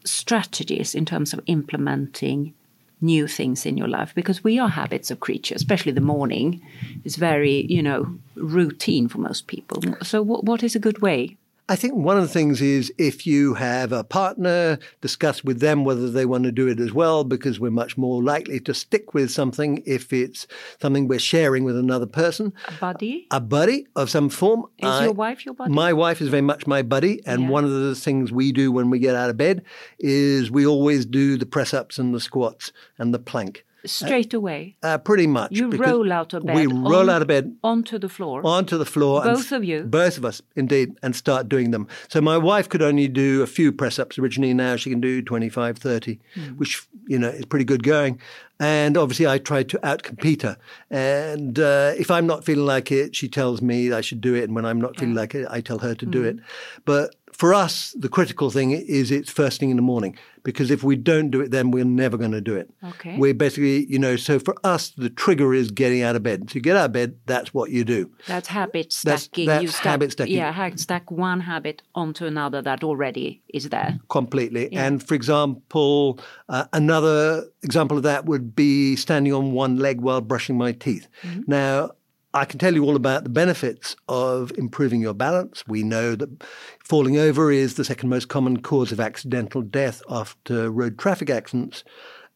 [0.05, 2.55] strategies in terms of implementing
[3.01, 6.61] new things in your life because we are habits of creatures especially the morning.
[7.05, 9.83] Is very you know routine for most people.
[10.03, 11.38] So what, what is a good way
[11.70, 15.85] I think one of the things is if you have a partner, discuss with them
[15.85, 19.12] whether they want to do it as well, because we're much more likely to stick
[19.12, 20.46] with something if it's
[20.81, 22.54] something we're sharing with another person.
[22.68, 23.26] A buddy?
[23.31, 24.64] A buddy of some form.
[24.78, 25.70] Is I- your wife your buddy?
[25.74, 27.48] My wife is very much my buddy, and Yeah.
[27.50, 29.62] one of the things we do when we get out of bed
[29.98, 33.66] is we always do the press ups and the squats and the plank.
[33.85, 34.77] Straight away.
[34.83, 35.53] Uh, pretty much.
[35.53, 36.57] You roll out of bed.
[36.57, 38.41] We roll on- out of bed Onto the floor.
[38.45, 39.25] onto the floor.
[39.25, 39.85] and Both of you?
[39.85, 41.87] Both of us, indeed, and start doing them.
[42.09, 44.53] So my wife could only do a few press ups originally.
[44.53, 46.41] Now she can do 25, 30, Hmm.
[46.57, 48.19] which, you know, is pretty good going.
[48.61, 50.57] And obviously I try to outcompete her.
[50.91, 54.45] And uh, if I'm not feeling like it, she tells me I should do it.
[54.45, 56.27] And when I'm not feeling like it, I tell her to do Hmm.
[56.27, 56.37] it.
[56.85, 60.17] But for us, the critical thing is it's first thing in the morning.
[60.45, 62.71] Because if we don't do it, then we're never going to do it.
[62.83, 63.19] Okay.
[63.19, 66.49] We're basically, you know, so for us, the trigger is getting out of bed.
[66.49, 68.11] So you get out of bed, that's what you do.
[68.27, 69.47] That's habit That's- stacking.
[69.47, 70.35] that's you stack, habit stacking.
[70.37, 73.99] Yeah, stack one habit onto another that already is there.
[74.09, 74.73] completely.
[74.73, 80.21] And for example, uh, another example of that would be standing on one leg while
[80.23, 81.09] brushing my teeth.
[81.47, 81.91] Now,
[82.38, 85.64] I can tell you all about the benefits of improving your balance.
[85.66, 86.44] We know that
[86.85, 91.83] falling over is the second most common cause of accidental death after road traffic accidents.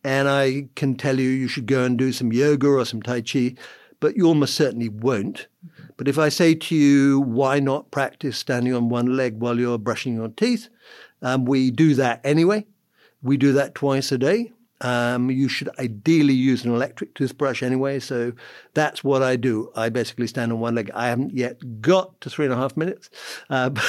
[0.02, 3.20] And I can tell you you should go and do some yoga or some Tai
[3.20, 3.54] Chi,
[4.00, 5.46] but you almost certainly won't.
[5.96, 9.78] But if I say to you, why not practice standing on one leg while you're
[9.78, 10.68] brushing your teeth?
[11.22, 12.66] Um, we do that anyway.
[13.22, 14.50] We do that twice a day.
[14.82, 18.00] Um, you should ideally use an electric toothbrush anyway.
[18.00, 18.32] So
[18.74, 19.70] that's what I do.
[19.76, 20.90] I basically stand on one leg.
[20.94, 23.08] I haven't yet got to three and a half minutes.
[23.48, 23.70] Uh,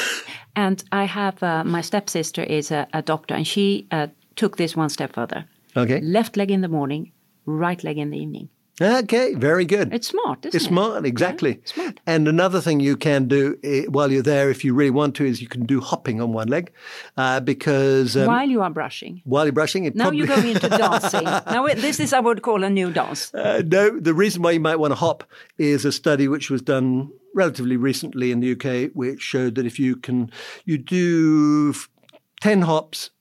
[0.56, 4.75] And I have uh, my stepsister is a, a doctor, and she uh, took this
[4.75, 5.45] one step further.
[5.75, 5.99] okay.
[6.01, 7.12] Left leg in the morning,
[7.47, 8.49] right leg in the evening.
[8.82, 9.36] Okay.
[9.36, 9.94] Very good.
[9.94, 10.68] It's smart, isn't It's it?
[10.68, 11.62] smart, exactly.
[11.66, 12.00] smart.
[12.08, 15.26] And another thing you can do eh, while you're there, if you really want to,
[15.26, 16.72] is you can do hopping on one leg,
[17.16, 19.22] uh, because um, While you are brushing.
[19.26, 21.24] while you're brushing, it Now probably you're going into dancing.
[21.24, 23.32] Now this is I would call a new dance.
[23.34, 25.24] Uh, no, the reason why you might want to hop
[25.58, 29.78] is a study which was done relatively recently in the UK, which showed that if
[29.80, 30.32] you can,
[30.66, 31.74] you do
[32.42, 33.12] 10 hops,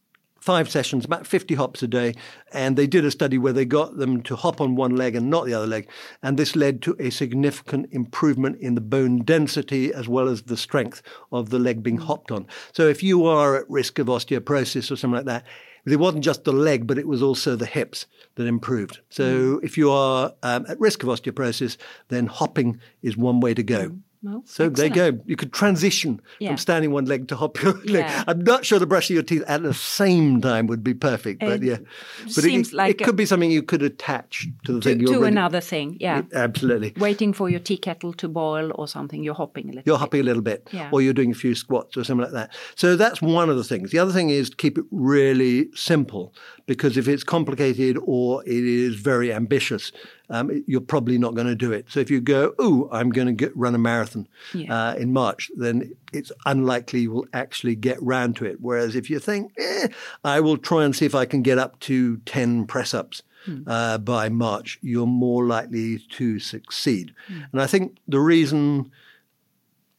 [0.42, 2.14] five sessions, about 50 hops a day.
[2.52, 5.30] And they did a study where they got them to hop on one leg and
[5.30, 5.88] not the other leg.
[6.20, 10.56] And this led to a significant improvement in the bone density as well as the
[10.56, 11.00] strength
[11.30, 12.04] of the leg being mm.
[12.04, 12.48] hopped on.
[12.72, 15.46] So if you are at risk of osteoporosis or something like that,
[15.86, 19.00] it wasn't just the leg, but it was also the hips that improved.
[19.10, 19.64] So mm.
[19.64, 21.76] if you are um, at risk of osteoporosis,
[22.08, 23.90] then hopping is one way to go.
[23.90, 24.00] Mm.
[24.24, 25.18] Well, So there you go.
[25.26, 26.50] You could transition Yeah.
[26.50, 28.04] from standing one leg to hop your leg.
[28.04, 28.24] Yeah.
[28.28, 31.54] I'm not sure the brushing your teeth at the same time would be perfect, but
[31.54, 31.76] It yeah.
[32.22, 35.00] But seems it, like it could be something you could attach to the to, thing
[35.00, 36.22] you're to already- another thing, yeah.
[36.32, 36.92] Absolutely.
[36.98, 39.82] Waiting for your tea kettle to boil or something, you're hopping a little.
[39.82, 39.86] Bit.
[39.86, 40.00] You're bit.
[40.00, 40.90] hopping a little bit, Yeah.
[40.92, 42.52] or you're doing a few squats or something like that.
[42.76, 43.90] So that's one of the things.
[43.90, 46.32] The other thing is to keep it really simple,
[46.66, 49.90] because if it's complicated or it is very ambitious,
[50.32, 51.86] um, you're probably not going to do it.
[51.88, 54.74] So if you go, "Oh, I'm going to run a marathon Yeah.
[54.90, 58.56] uh, in March," then it's unlikely you will actually get round to it.
[58.60, 59.88] Whereas if you think, eh,
[60.24, 63.22] "I will try and see if I can get up to ten press ups."
[63.66, 67.12] Uh, by March, you're more likely to succeed.
[67.52, 68.92] And I think the reason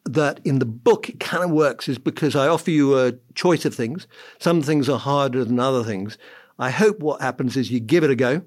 [0.06, 3.66] that in the book it kind of works is because I offer you a choice
[3.66, 4.08] of things.
[4.40, 6.18] Some things are harder than other things.
[6.58, 8.44] I hope what happens is you give it a go,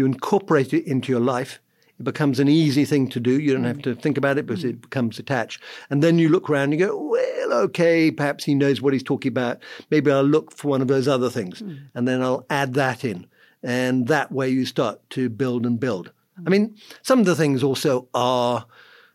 [0.00, 1.60] you incorporate it into your life.
[1.98, 3.38] It becomes an easy thing to do.
[3.38, 5.62] You don't have to think about it because it becomes attached.
[5.90, 9.02] And then you look around and you go, well, okay, perhaps he knows what he's
[9.02, 9.58] talking about.
[9.90, 11.74] Maybe I'll look for one of those other things hmm.
[11.94, 13.26] and then I'll add that in.
[13.62, 16.10] And that way you start to build and build.
[16.46, 18.64] I mean, some of the things also are,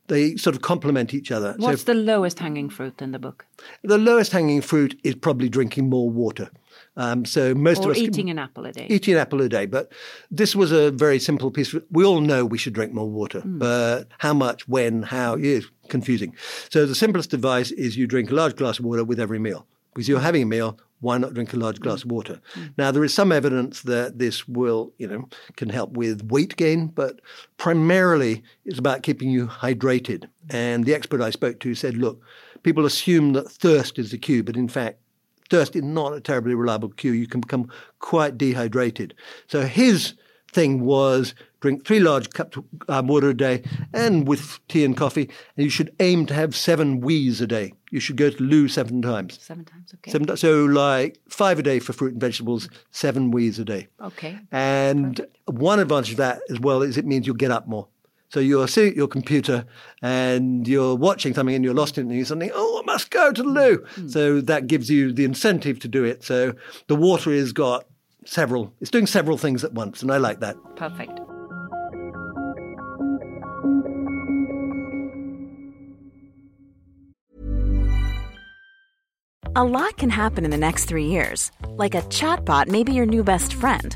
[0.05, 1.55] they sort of complement each other.
[1.59, 3.47] So What's the lowest hanging fruit in the book?
[3.83, 6.51] the lowest hanging fruit is probably drinking more water.
[6.97, 8.87] Um, so most Or of us eating an apple a day?
[8.89, 9.65] eating an apple a day.
[9.65, 9.91] But
[10.31, 11.73] this was a very simple piece.
[11.73, 13.57] Of, we all know we should drink more water, Hmm.
[13.59, 16.33] but how much, when, how is confusing.
[16.69, 19.67] So the simplest advice is you drink a large glass of water with every meal.
[19.93, 22.41] Because you're having a meal, why not drink a large glass of water?
[22.77, 26.87] Now there is some evidence that this will, you know, can help with weight gain,
[26.87, 27.21] but
[27.57, 30.25] primarily it's about keeping you hydrated.
[30.49, 32.21] And the expert I spoke to said, look,
[32.63, 34.99] people assume that thirst is the cue, but in fact,
[35.49, 37.11] thirst is not a terribly reliable cue.
[37.11, 39.13] You can become quite dehydrated.
[39.47, 40.13] So his
[40.51, 44.95] thing was drink three large cups of um, water a day and with tea and
[44.95, 45.29] coffee.
[45.57, 47.73] And you should aim to have seven wheeze a day.
[47.91, 49.41] You should go to loo seven times.
[49.41, 50.11] Seven times, okay.
[50.11, 53.87] Seven, so like five a day for fruit and vegetables, seven wheeze a day.
[54.01, 54.39] Okay.
[54.51, 57.87] And one advantage of that as well is it means you'll get up more.
[58.29, 59.65] So you're sitting at your computer
[60.01, 63.11] and you're watching something and you're lost in it and you suddenly, oh, I must
[63.11, 63.77] go to the loo.
[63.95, 64.11] Mm.
[64.11, 66.23] So that gives you the incentive to do it.
[66.23, 66.53] So
[66.87, 67.85] the water has got
[68.25, 70.01] several, it's doing several things at once.
[70.01, 70.57] And I like that.
[70.75, 71.19] Perfect.
[79.57, 81.49] A lot can happen in the next three years.
[81.77, 83.95] Like a chatbot may be your new best friend.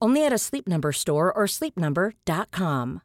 [0.00, 3.02] Only at a Sleep Number store or sleepnumber.com.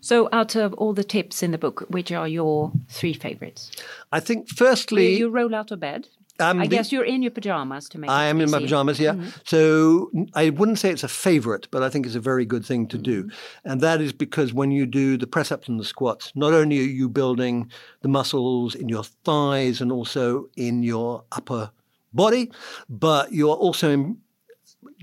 [0.00, 3.70] So, out of all the tips in the book, which are your three favorites?
[4.12, 6.08] I think, firstly, you, you roll out of bed.
[6.40, 8.08] Um, I the, guess you're in your pajamas to make.
[8.08, 9.14] I am in my pajamas, yeah.
[9.14, 9.28] Mm-hmm.
[9.44, 12.86] So I wouldn't say it's a favorite, but I think it's a very good thing
[12.88, 13.70] to do, mm-hmm.
[13.70, 16.78] and that is because when you do the press ups and the squats, not only
[16.78, 17.70] are you building
[18.02, 21.72] the muscles in your thighs and also in your upper
[22.12, 22.50] body,
[22.88, 24.18] but you're also in,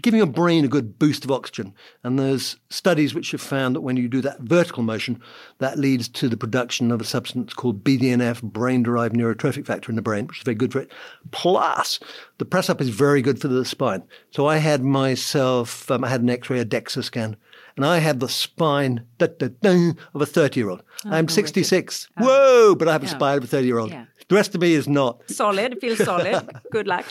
[0.01, 1.73] giving your brain a good boost of oxygen.
[2.03, 5.21] And there's studies which have found that when you do that vertical motion,
[5.59, 10.01] that leads to the production of a substance called BDNF, brain-derived neurotrophic factor in the
[10.01, 10.91] brain, which is very good for it.
[11.31, 11.99] Plus,
[12.37, 14.03] the press up is very good for the spine.
[14.31, 17.37] So I had myself, um, I had an X-ray, a DEXA scan,
[17.75, 20.81] and I had the spine da, da, da, of a 30-year-old.
[21.05, 22.07] Oh, I'm 66.
[22.17, 22.25] Oh.
[22.25, 22.75] Whoa!
[22.75, 23.91] But I have a spine of a 30-year-old.
[23.91, 24.05] Yeah.
[24.27, 25.29] The rest of me is not.
[25.29, 26.49] Solid, feels solid.
[26.71, 27.05] Good luck.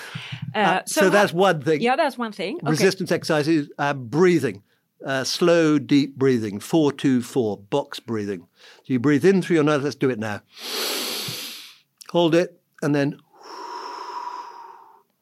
[0.55, 1.81] Uh, uh, so, so that's one thing.
[1.81, 2.57] Yeah, that's one thing.
[2.57, 2.71] Okay.
[2.71, 4.63] Resistance exercises, uh, breathing.
[5.05, 8.41] Uh, slow, deep breathing, four, two, four, box breathing.
[8.85, 9.83] So you breathe in through your nose.
[9.83, 10.41] Let's do it now.
[12.11, 13.19] Hold it, and then,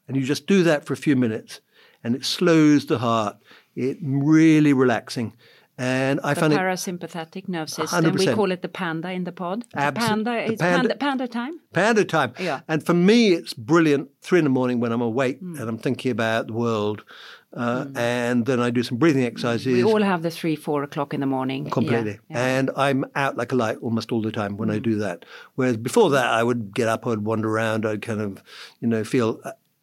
[0.07, 1.61] and you just do that for a few minutes,
[2.05, 3.38] and it slows the heart.
[3.74, 5.34] It really relaxing.
[5.79, 8.05] And I find the found parasympathetic nerve system.
[8.05, 8.18] 100%.
[8.18, 9.64] We call it the panda in the pod.
[9.75, 11.61] Absol- panda, it's panda, panda, time.
[11.73, 12.35] Panda time.
[12.39, 12.61] Yeah.
[12.68, 14.11] And for me, it's brilliant.
[14.20, 15.59] Three in the morning when I'm awake mm.
[15.59, 17.05] and I'm thinking about the world.
[17.55, 17.97] Uh, mm.
[17.97, 19.66] And then I do some breathing exercises.
[19.66, 21.68] We all have the three, four o'clock in the morning.
[21.68, 22.18] Completely.
[22.31, 22.59] Yeah, yeah.
[22.59, 24.75] And I'm out like a light almost all the time when mm.
[24.75, 25.25] I do that.
[25.55, 28.43] Whereas before that, I would get up, I'd wander around, I'd kind of,
[28.81, 29.41] you know, feel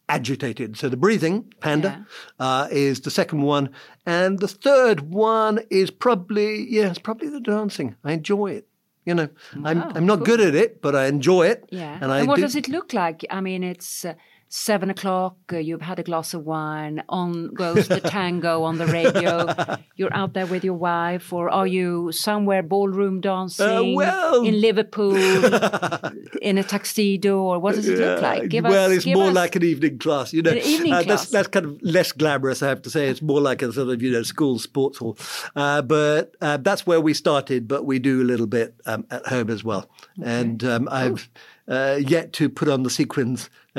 [0.10, 0.76] agitated.
[0.76, 2.06] So the breathing, panda,
[2.40, 2.46] yeah.
[2.46, 3.70] uh, is the second one.
[4.06, 7.96] And the third one is probably, yeah, it's probably the dancing.
[8.04, 8.68] I enjoy it.
[9.06, 9.30] You know,
[9.64, 10.26] I'm, I'm not cool.
[10.26, 11.64] good at it, but I enjoy it.
[11.70, 11.98] Yeah.
[12.02, 13.26] And, I and what do, does it look like?
[13.30, 14.06] I mean, it's.
[14.06, 14.16] Uh,
[14.50, 18.88] seven o'clock, uh, you've had a glass of wine, on goes the tango on the
[18.88, 19.48] radio.
[19.96, 24.60] You're out there with your wife, or are you somewhere ballroom dancing uh, well, in
[24.60, 25.16] Liverpool
[26.42, 28.50] in a tuxedo, or what does it look like?
[28.50, 30.52] Give well, us, it's more us, like an evening class, you know.
[30.52, 31.20] An evening uh, class.
[31.22, 33.08] That's, that's kind of less glamorous, I have to say.
[33.08, 35.18] It's more like a sort of, you know, school sports hall.
[35.56, 39.28] Uh, but uh, that's where we started, but we do a little bit um, at
[39.28, 39.90] home as well.
[40.20, 40.30] Okay.
[40.32, 41.30] And um, I've
[41.70, 43.50] uh, yet to put on the sequins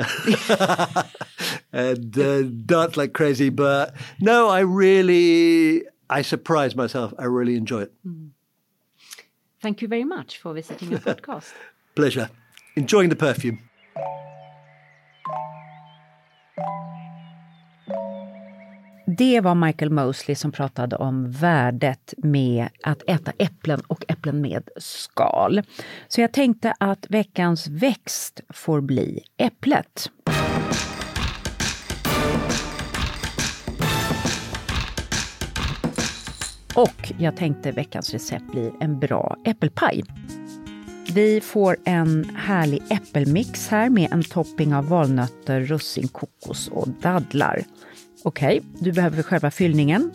[1.73, 3.49] and uh, dance like crazy.
[3.49, 7.13] But no, I really, I surprise myself.
[7.19, 7.93] I really enjoy it.
[8.07, 8.29] Mm.
[9.61, 11.53] Thank you very much for visiting our podcast.
[11.95, 12.29] Pleasure.
[12.75, 13.59] Enjoying the perfume.
[19.05, 24.69] Det var Michael Mosley som pratade om värdet med att äta äpplen och äpplen med
[24.77, 25.61] skal.
[26.07, 30.11] Så jag tänkte att veckans växt får bli äpplet.
[36.75, 40.03] Och jag tänkte veckans recept blir en bra äppelpaj.
[41.13, 47.63] Vi får en härlig äppelmix här med en topping av valnötter, russin, kokos och dadlar.
[48.23, 50.11] Okej, okay, du behöver själva fyllningen.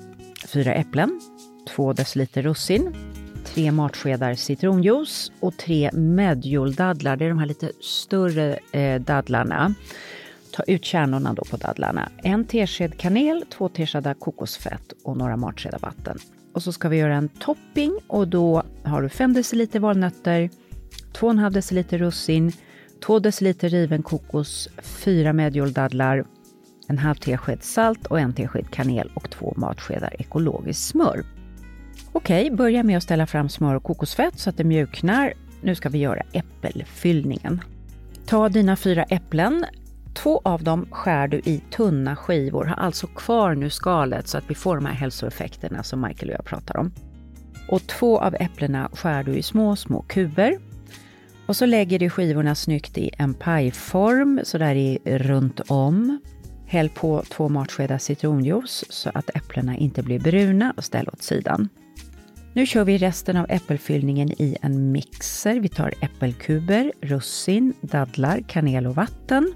[0.46, 1.20] Fyra äpplen,
[1.68, 2.96] två deciliter russin,
[3.44, 7.16] tre matskedar citronjuice och tre medjoldadlar.
[7.16, 9.74] Det är de här lite större eh, dadlarna.
[10.52, 12.08] Ta ut kärnorna då på dadlarna.
[12.22, 16.18] En tesked kanel, två teskedar kokosfett och några matskedar vatten.
[16.52, 20.50] Och så ska vi göra en topping och då har du 5 deciliter valnötter,
[21.12, 22.52] 2,5 deciliter russin,
[23.06, 26.24] 2 deciliter riven kokos, 4 medjoldadlar,
[26.86, 31.24] en halv tesked salt och en tesked kanel och två matskedar ekologiskt smör.
[32.12, 35.32] Okej, börja med att ställa fram smör och kokosfett så att det mjuknar.
[35.62, 37.60] Nu ska vi göra äppelfyllningen.
[38.26, 39.64] Ta dina fyra äpplen.
[40.14, 42.64] Två av dem skär du i tunna skivor.
[42.64, 46.36] Ha alltså kvar nu skalet så att vi får de här hälsoeffekterna som Michael och
[46.38, 46.92] jag pratar om.
[47.68, 50.58] Och två av äpplena skär du i små, små kuber.
[51.46, 56.20] Och så lägger du skivorna snyggt i en pajform, så där i runt om.
[56.66, 61.68] Häll på två matskedar citronjuice så att äpplena inte blir bruna och ställ åt sidan.
[62.52, 65.60] Nu kör vi resten av äppelfyllningen i en mixer.
[65.60, 69.54] Vi tar äppelkuber, russin, dadlar, kanel och vatten.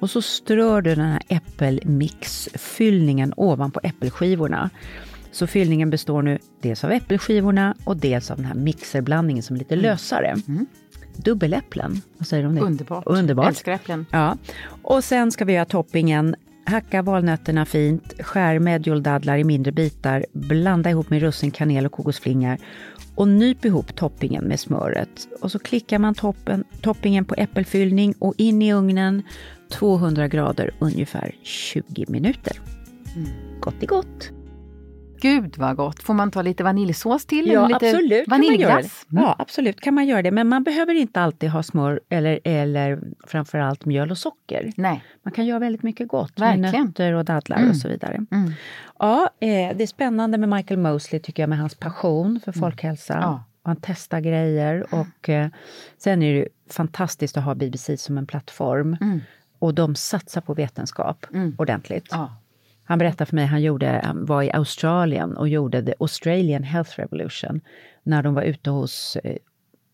[0.00, 4.70] Och så strör du den här äppelmixfyllningen ovanpå äppelskivorna.
[5.32, 9.58] Så fyllningen består nu dels av äppelskivorna och dels av den här mixerblandningen som är
[9.58, 9.82] lite mm.
[9.82, 10.36] lösare.
[10.48, 10.66] Mm.
[11.20, 12.60] Dubbeläpplen, vad säger du om det?
[12.60, 13.02] Underbart.
[13.06, 13.48] Underbart.
[13.48, 14.06] Älskar äpplen.
[14.10, 14.36] Ja.
[14.82, 20.90] Och sen ska vi göra toppingen Hacka valnötterna fint, skär medjolldadlar i mindre bitar, blanda
[20.90, 22.58] ihop med russin, kanel och kokosflingar
[23.14, 25.28] och nyp ihop toppingen med smöret.
[25.40, 29.22] Och så klickar man toppen, toppingen på äppelfyllning och in i ugnen
[29.70, 32.60] 200 grader ungefär 20 minuter.
[33.16, 33.28] Mm.
[33.60, 34.30] Gott i gott!
[35.20, 36.02] Gud vad gott!
[36.02, 37.46] Får man ta lite vaniljsås till?
[37.46, 38.28] Ja, lite absolut.
[38.28, 39.06] Vaniljglass?
[39.12, 39.24] Mm.
[39.24, 40.30] Ja, absolut kan man göra det.
[40.30, 44.72] Men man behöver inte alltid ha smör eller, eller framförallt mjöl och socker.
[44.76, 45.04] Nej.
[45.22, 46.60] Man kan göra väldigt mycket gott Verkligen.
[46.72, 47.70] med nötter och dadlar Mm.
[47.70, 48.14] och så vidare.
[48.30, 48.52] Mm.
[48.98, 53.14] Ja, eh, det är spännande med Michael Mosley tycker jag med hans passion för folkhälsa.
[53.14, 53.24] Mm.
[53.24, 53.44] Ja.
[53.62, 55.48] Och han testar grejer och eh,
[55.98, 58.96] sen är det fantastiskt att ha BBC som en plattform.
[59.00, 59.20] Mm.
[59.58, 61.54] Och de satsar på vetenskap Mm.
[61.58, 62.08] ordentligt.
[62.10, 62.36] Ja.
[62.90, 66.90] Han berättade för mig, han gjorde, han var i Australien och gjorde The Australian Health
[67.00, 67.60] Revolution
[68.02, 69.36] när de var ute hos eh,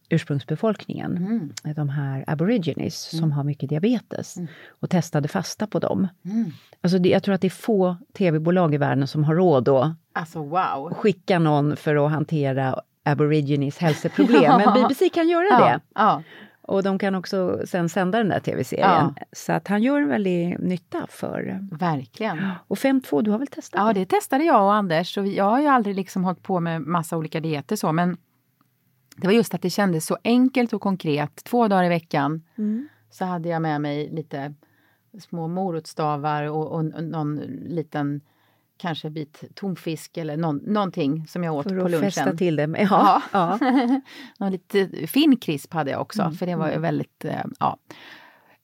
[0.09, 1.74] ursprungsbefolkningen, Mm.
[1.76, 4.36] de här aborigines som har mycket diabetes
[4.80, 6.09] och testade fasta på dem.
[6.24, 6.51] Mm.
[6.80, 9.92] Alltså det, jag tror att det är få tv-bolag i världen som har råd att
[10.12, 10.94] Alltså wow!
[10.94, 15.80] skicka någon för att hantera aborigines hälsoproblem, men BBC kan göra Ja, det.
[15.94, 16.22] ja.
[16.66, 19.14] Och de kan också sen sända den där tv-serien.
[19.32, 21.68] Så att han gör en väldig nytta för...
[21.70, 22.50] Verkligen.
[22.68, 24.06] Och 5-2, du har väl testat Ja, det?
[24.06, 25.18] testade jag och Anders.
[25.18, 28.16] Och jag har ju aldrig liksom hållit på med massa olika dieter så, men
[29.16, 31.44] det var just att det kändes så enkelt och konkret.
[31.44, 32.88] Två dagar i veckan Mm.
[33.10, 34.54] så hade jag med mig lite
[35.20, 37.36] små morotsstavar och, och någon
[37.66, 38.20] liten
[38.76, 42.10] kanske bit tonfisk eller någon, någonting som jag åt För på att lunchen.
[42.10, 42.66] fästa till det.
[42.66, 43.58] med- Ja, ja.
[44.38, 47.78] Någon lite fin krisp hade jag också, Mm, för det var ju väldigt eh, ja,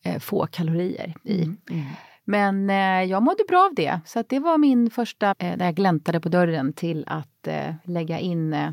[0.04, 1.42] eh, få kalorier i.
[1.42, 1.84] Mm, mm.
[2.24, 5.64] Men eh, jag mådde bra av det, så att det var min första, eh, där
[5.64, 8.70] jag gläntade på dörren till att eh, lägga in eh,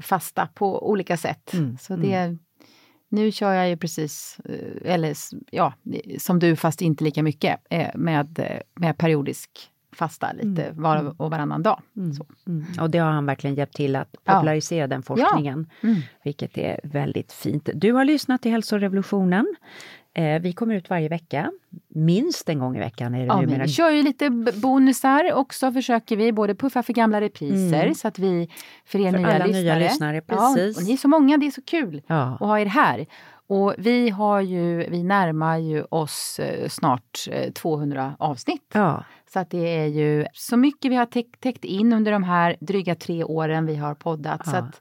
[0.00, 1.52] fasta på olika sätt.
[1.54, 2.36] Mm, Så det,
[3.08, 4.38] Nu kör jag ju precis,
[4.84, 5.14] eller
[5.50, 5.74] ja,
[6.18, 7.60] som du fast inte lika mycket,
[7.94, 9.50] med, med periodisk
[9.92, 11.80] fasta lite var och varannan dag.
[12.18, 12.26] Så.
[12.50, 12.64] Mm.
[12.80, 14.32] Och det har han verkligen hjälpt till att Ja.
[14.34, 15.96] popularisera den forskningen, Mm.
[16.24, 17.68] vilket är väldigt fint.
[17.74, 19.54] Du har lyssnat till Hälsorevolutionen.
[20.14, 21.52] Eh, vi kommer ut varje vecka,
[21.88, 23.62] minst en gång i veckan är det Ja, numera.
[23.62, 24.30] vi kör ju lite
[24.62, 26.32] bonusar också, försöker vi.
[26.32, 27.94] Både puffa för gamla repriser, Mm.
[27.94, 28.48] så att vi,
[28.86, 29.62] för er För nya alla lyssnare.
[29.62, 30.76] nya lyssnare, Ja, precis.
[30.76, 32.22] och ni är så många, det är så kul Ja.
[32.34, 33.06] att ha er här.
[33.48, 38.70] Och vi har ju, vi närmar ju oss eh, snart eh, 200 avsnitt.
[38.74, 42.22] Ja, Så att det är ju så mycket vi har täck, täckt in under de
[42.22, 44.46] här dryga tre åren vi har poddat.
[44.48, 44.58] Så Ja.
[44.58, 44.80] att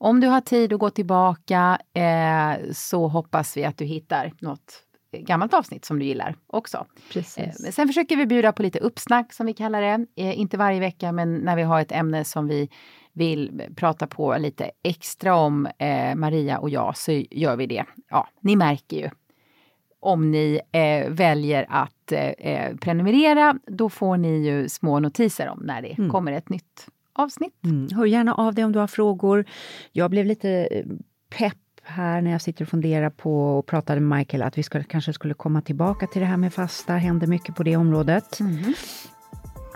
[0.00, 4.82] om du har tid att gå tillbaka eh, så hoppas vi att du hittar något
[5.12, 6.76] gammalt avsnitt som du gillar också.
[6.76, 7.62] Eh, precis.
[7.62, 10.06] men sen försöker vi bjuda på lite uppsnack som vi kallar det.
[10.16, 12.68] Eh, inte varje vecka men när vi har ett ämne som vi
[13.18, 17.84] vill prata på lite extra om, eh, Maria och jag, så gör vi det.
[18.10, 19.10] Ja, ni märker ju.
[20.00, 25.58] Om ni eh, väljer att eh, eh, prenumerera, då får ni ju små notiser om
[25.64, 26.10] när det Mm.
[26.10, 27.64] kommer ett nytt avsnitt.
[27.64, 27.88] Mm.
[27.94, 29.44] Hör gärna av dig om du har frågor.
[29.92, 30.84] Jag blev lite eh,
[31.38, 34.82] pepp här när jag sitter och funderar på och pratade med Michael att vi ska,
[34.82, 36.92] kanske skulle komma tillbaka till det här med fasta.
[36.92, 38.38] Händer mycket på det området.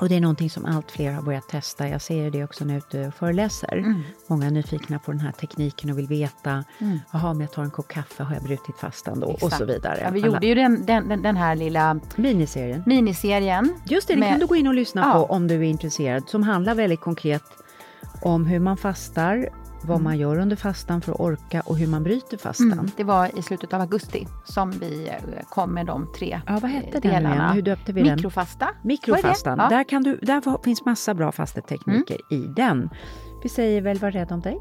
[0.02, 1.88] Och det är någonting som allt fler har börjat testa.
[1.88, 3.72] Jag ser det också när jag är ute och föreläser.
[3.76, 4.02] Mm.
[4.26, 6.98] Många är nyfikna på den här tekniken och vill veta, Mm.
[7.12, 9.26] jaha, om jag tar en kopp kaffe, har jag brutit fastan då?
[9.26, 9.56] Och Exakt.
[9.56, 10.00] så vidare.
[10.04, 12.82] Ja, vi Alla- gjorde ju den, den, den, här lilla Miniserien.
[12.86, 13.74] miniserien.
[13.84, 15.12] Just det, med- kan du gå in och lyssna Ja.
[15.26, 16.28] på om du är intresserad.
[16.28, 17.44] Som handlar väldigt konkret
[18.22, 19.48] om hur man fastar,
[19.84, 20.04] vad Mm.
[20.04, 22.72] man gör under fastan för att orka och hur man bryter fastan.
[22.72, 25.14] Mm, det var i slutet av augusti som vi eh,
[25.48, 27.34] kom med de tre Ja, vad hette eh, den delarna.
[27.34, 27.54] igen?
[27.54, 28.14] Hur döpte vi den?
[28.16, 28.68] Mikrofasta.
[28.82, 29.58] Mikrofastan.
[29.58, 29.68] Ja.
[29.68, 32.90] Där, kan du, där finns massa bra fastetekniker i den.
[33.42, 34.58] Vi säger väl var rädd om dig.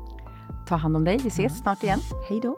[0.67, 1.99] Ta hand om dig, vi ses snart igen.
[2.29, 2.57] Hej då.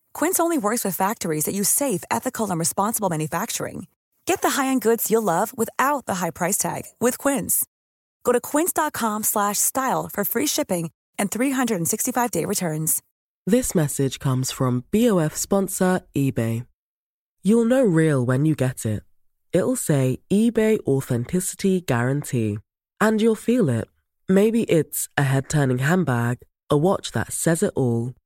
[0.13, 3.85] Quince only works with factories that use safe, ethical, and responsible manufacturing.
[4.25, 7.65] Get the high-end goods you'll love without the high price tag with Quince.
[8.23, 10.89] Go to quince.com slash style for free shipping
[11.19, 13.01] and 365-day returns.
[13.45, 16.65] This message comes from BOF sponsor eBay.
[17.43, 19.01] You'll know real when you get it.
[19.51, 22.59] It'll say eBay Authenticity Guarantee.
[22.99, 23.87] And you'll feel it.
[24.29, 26.37] Maybe it's a head turning handbag,
[26.69, 28.13] a watch that says it all,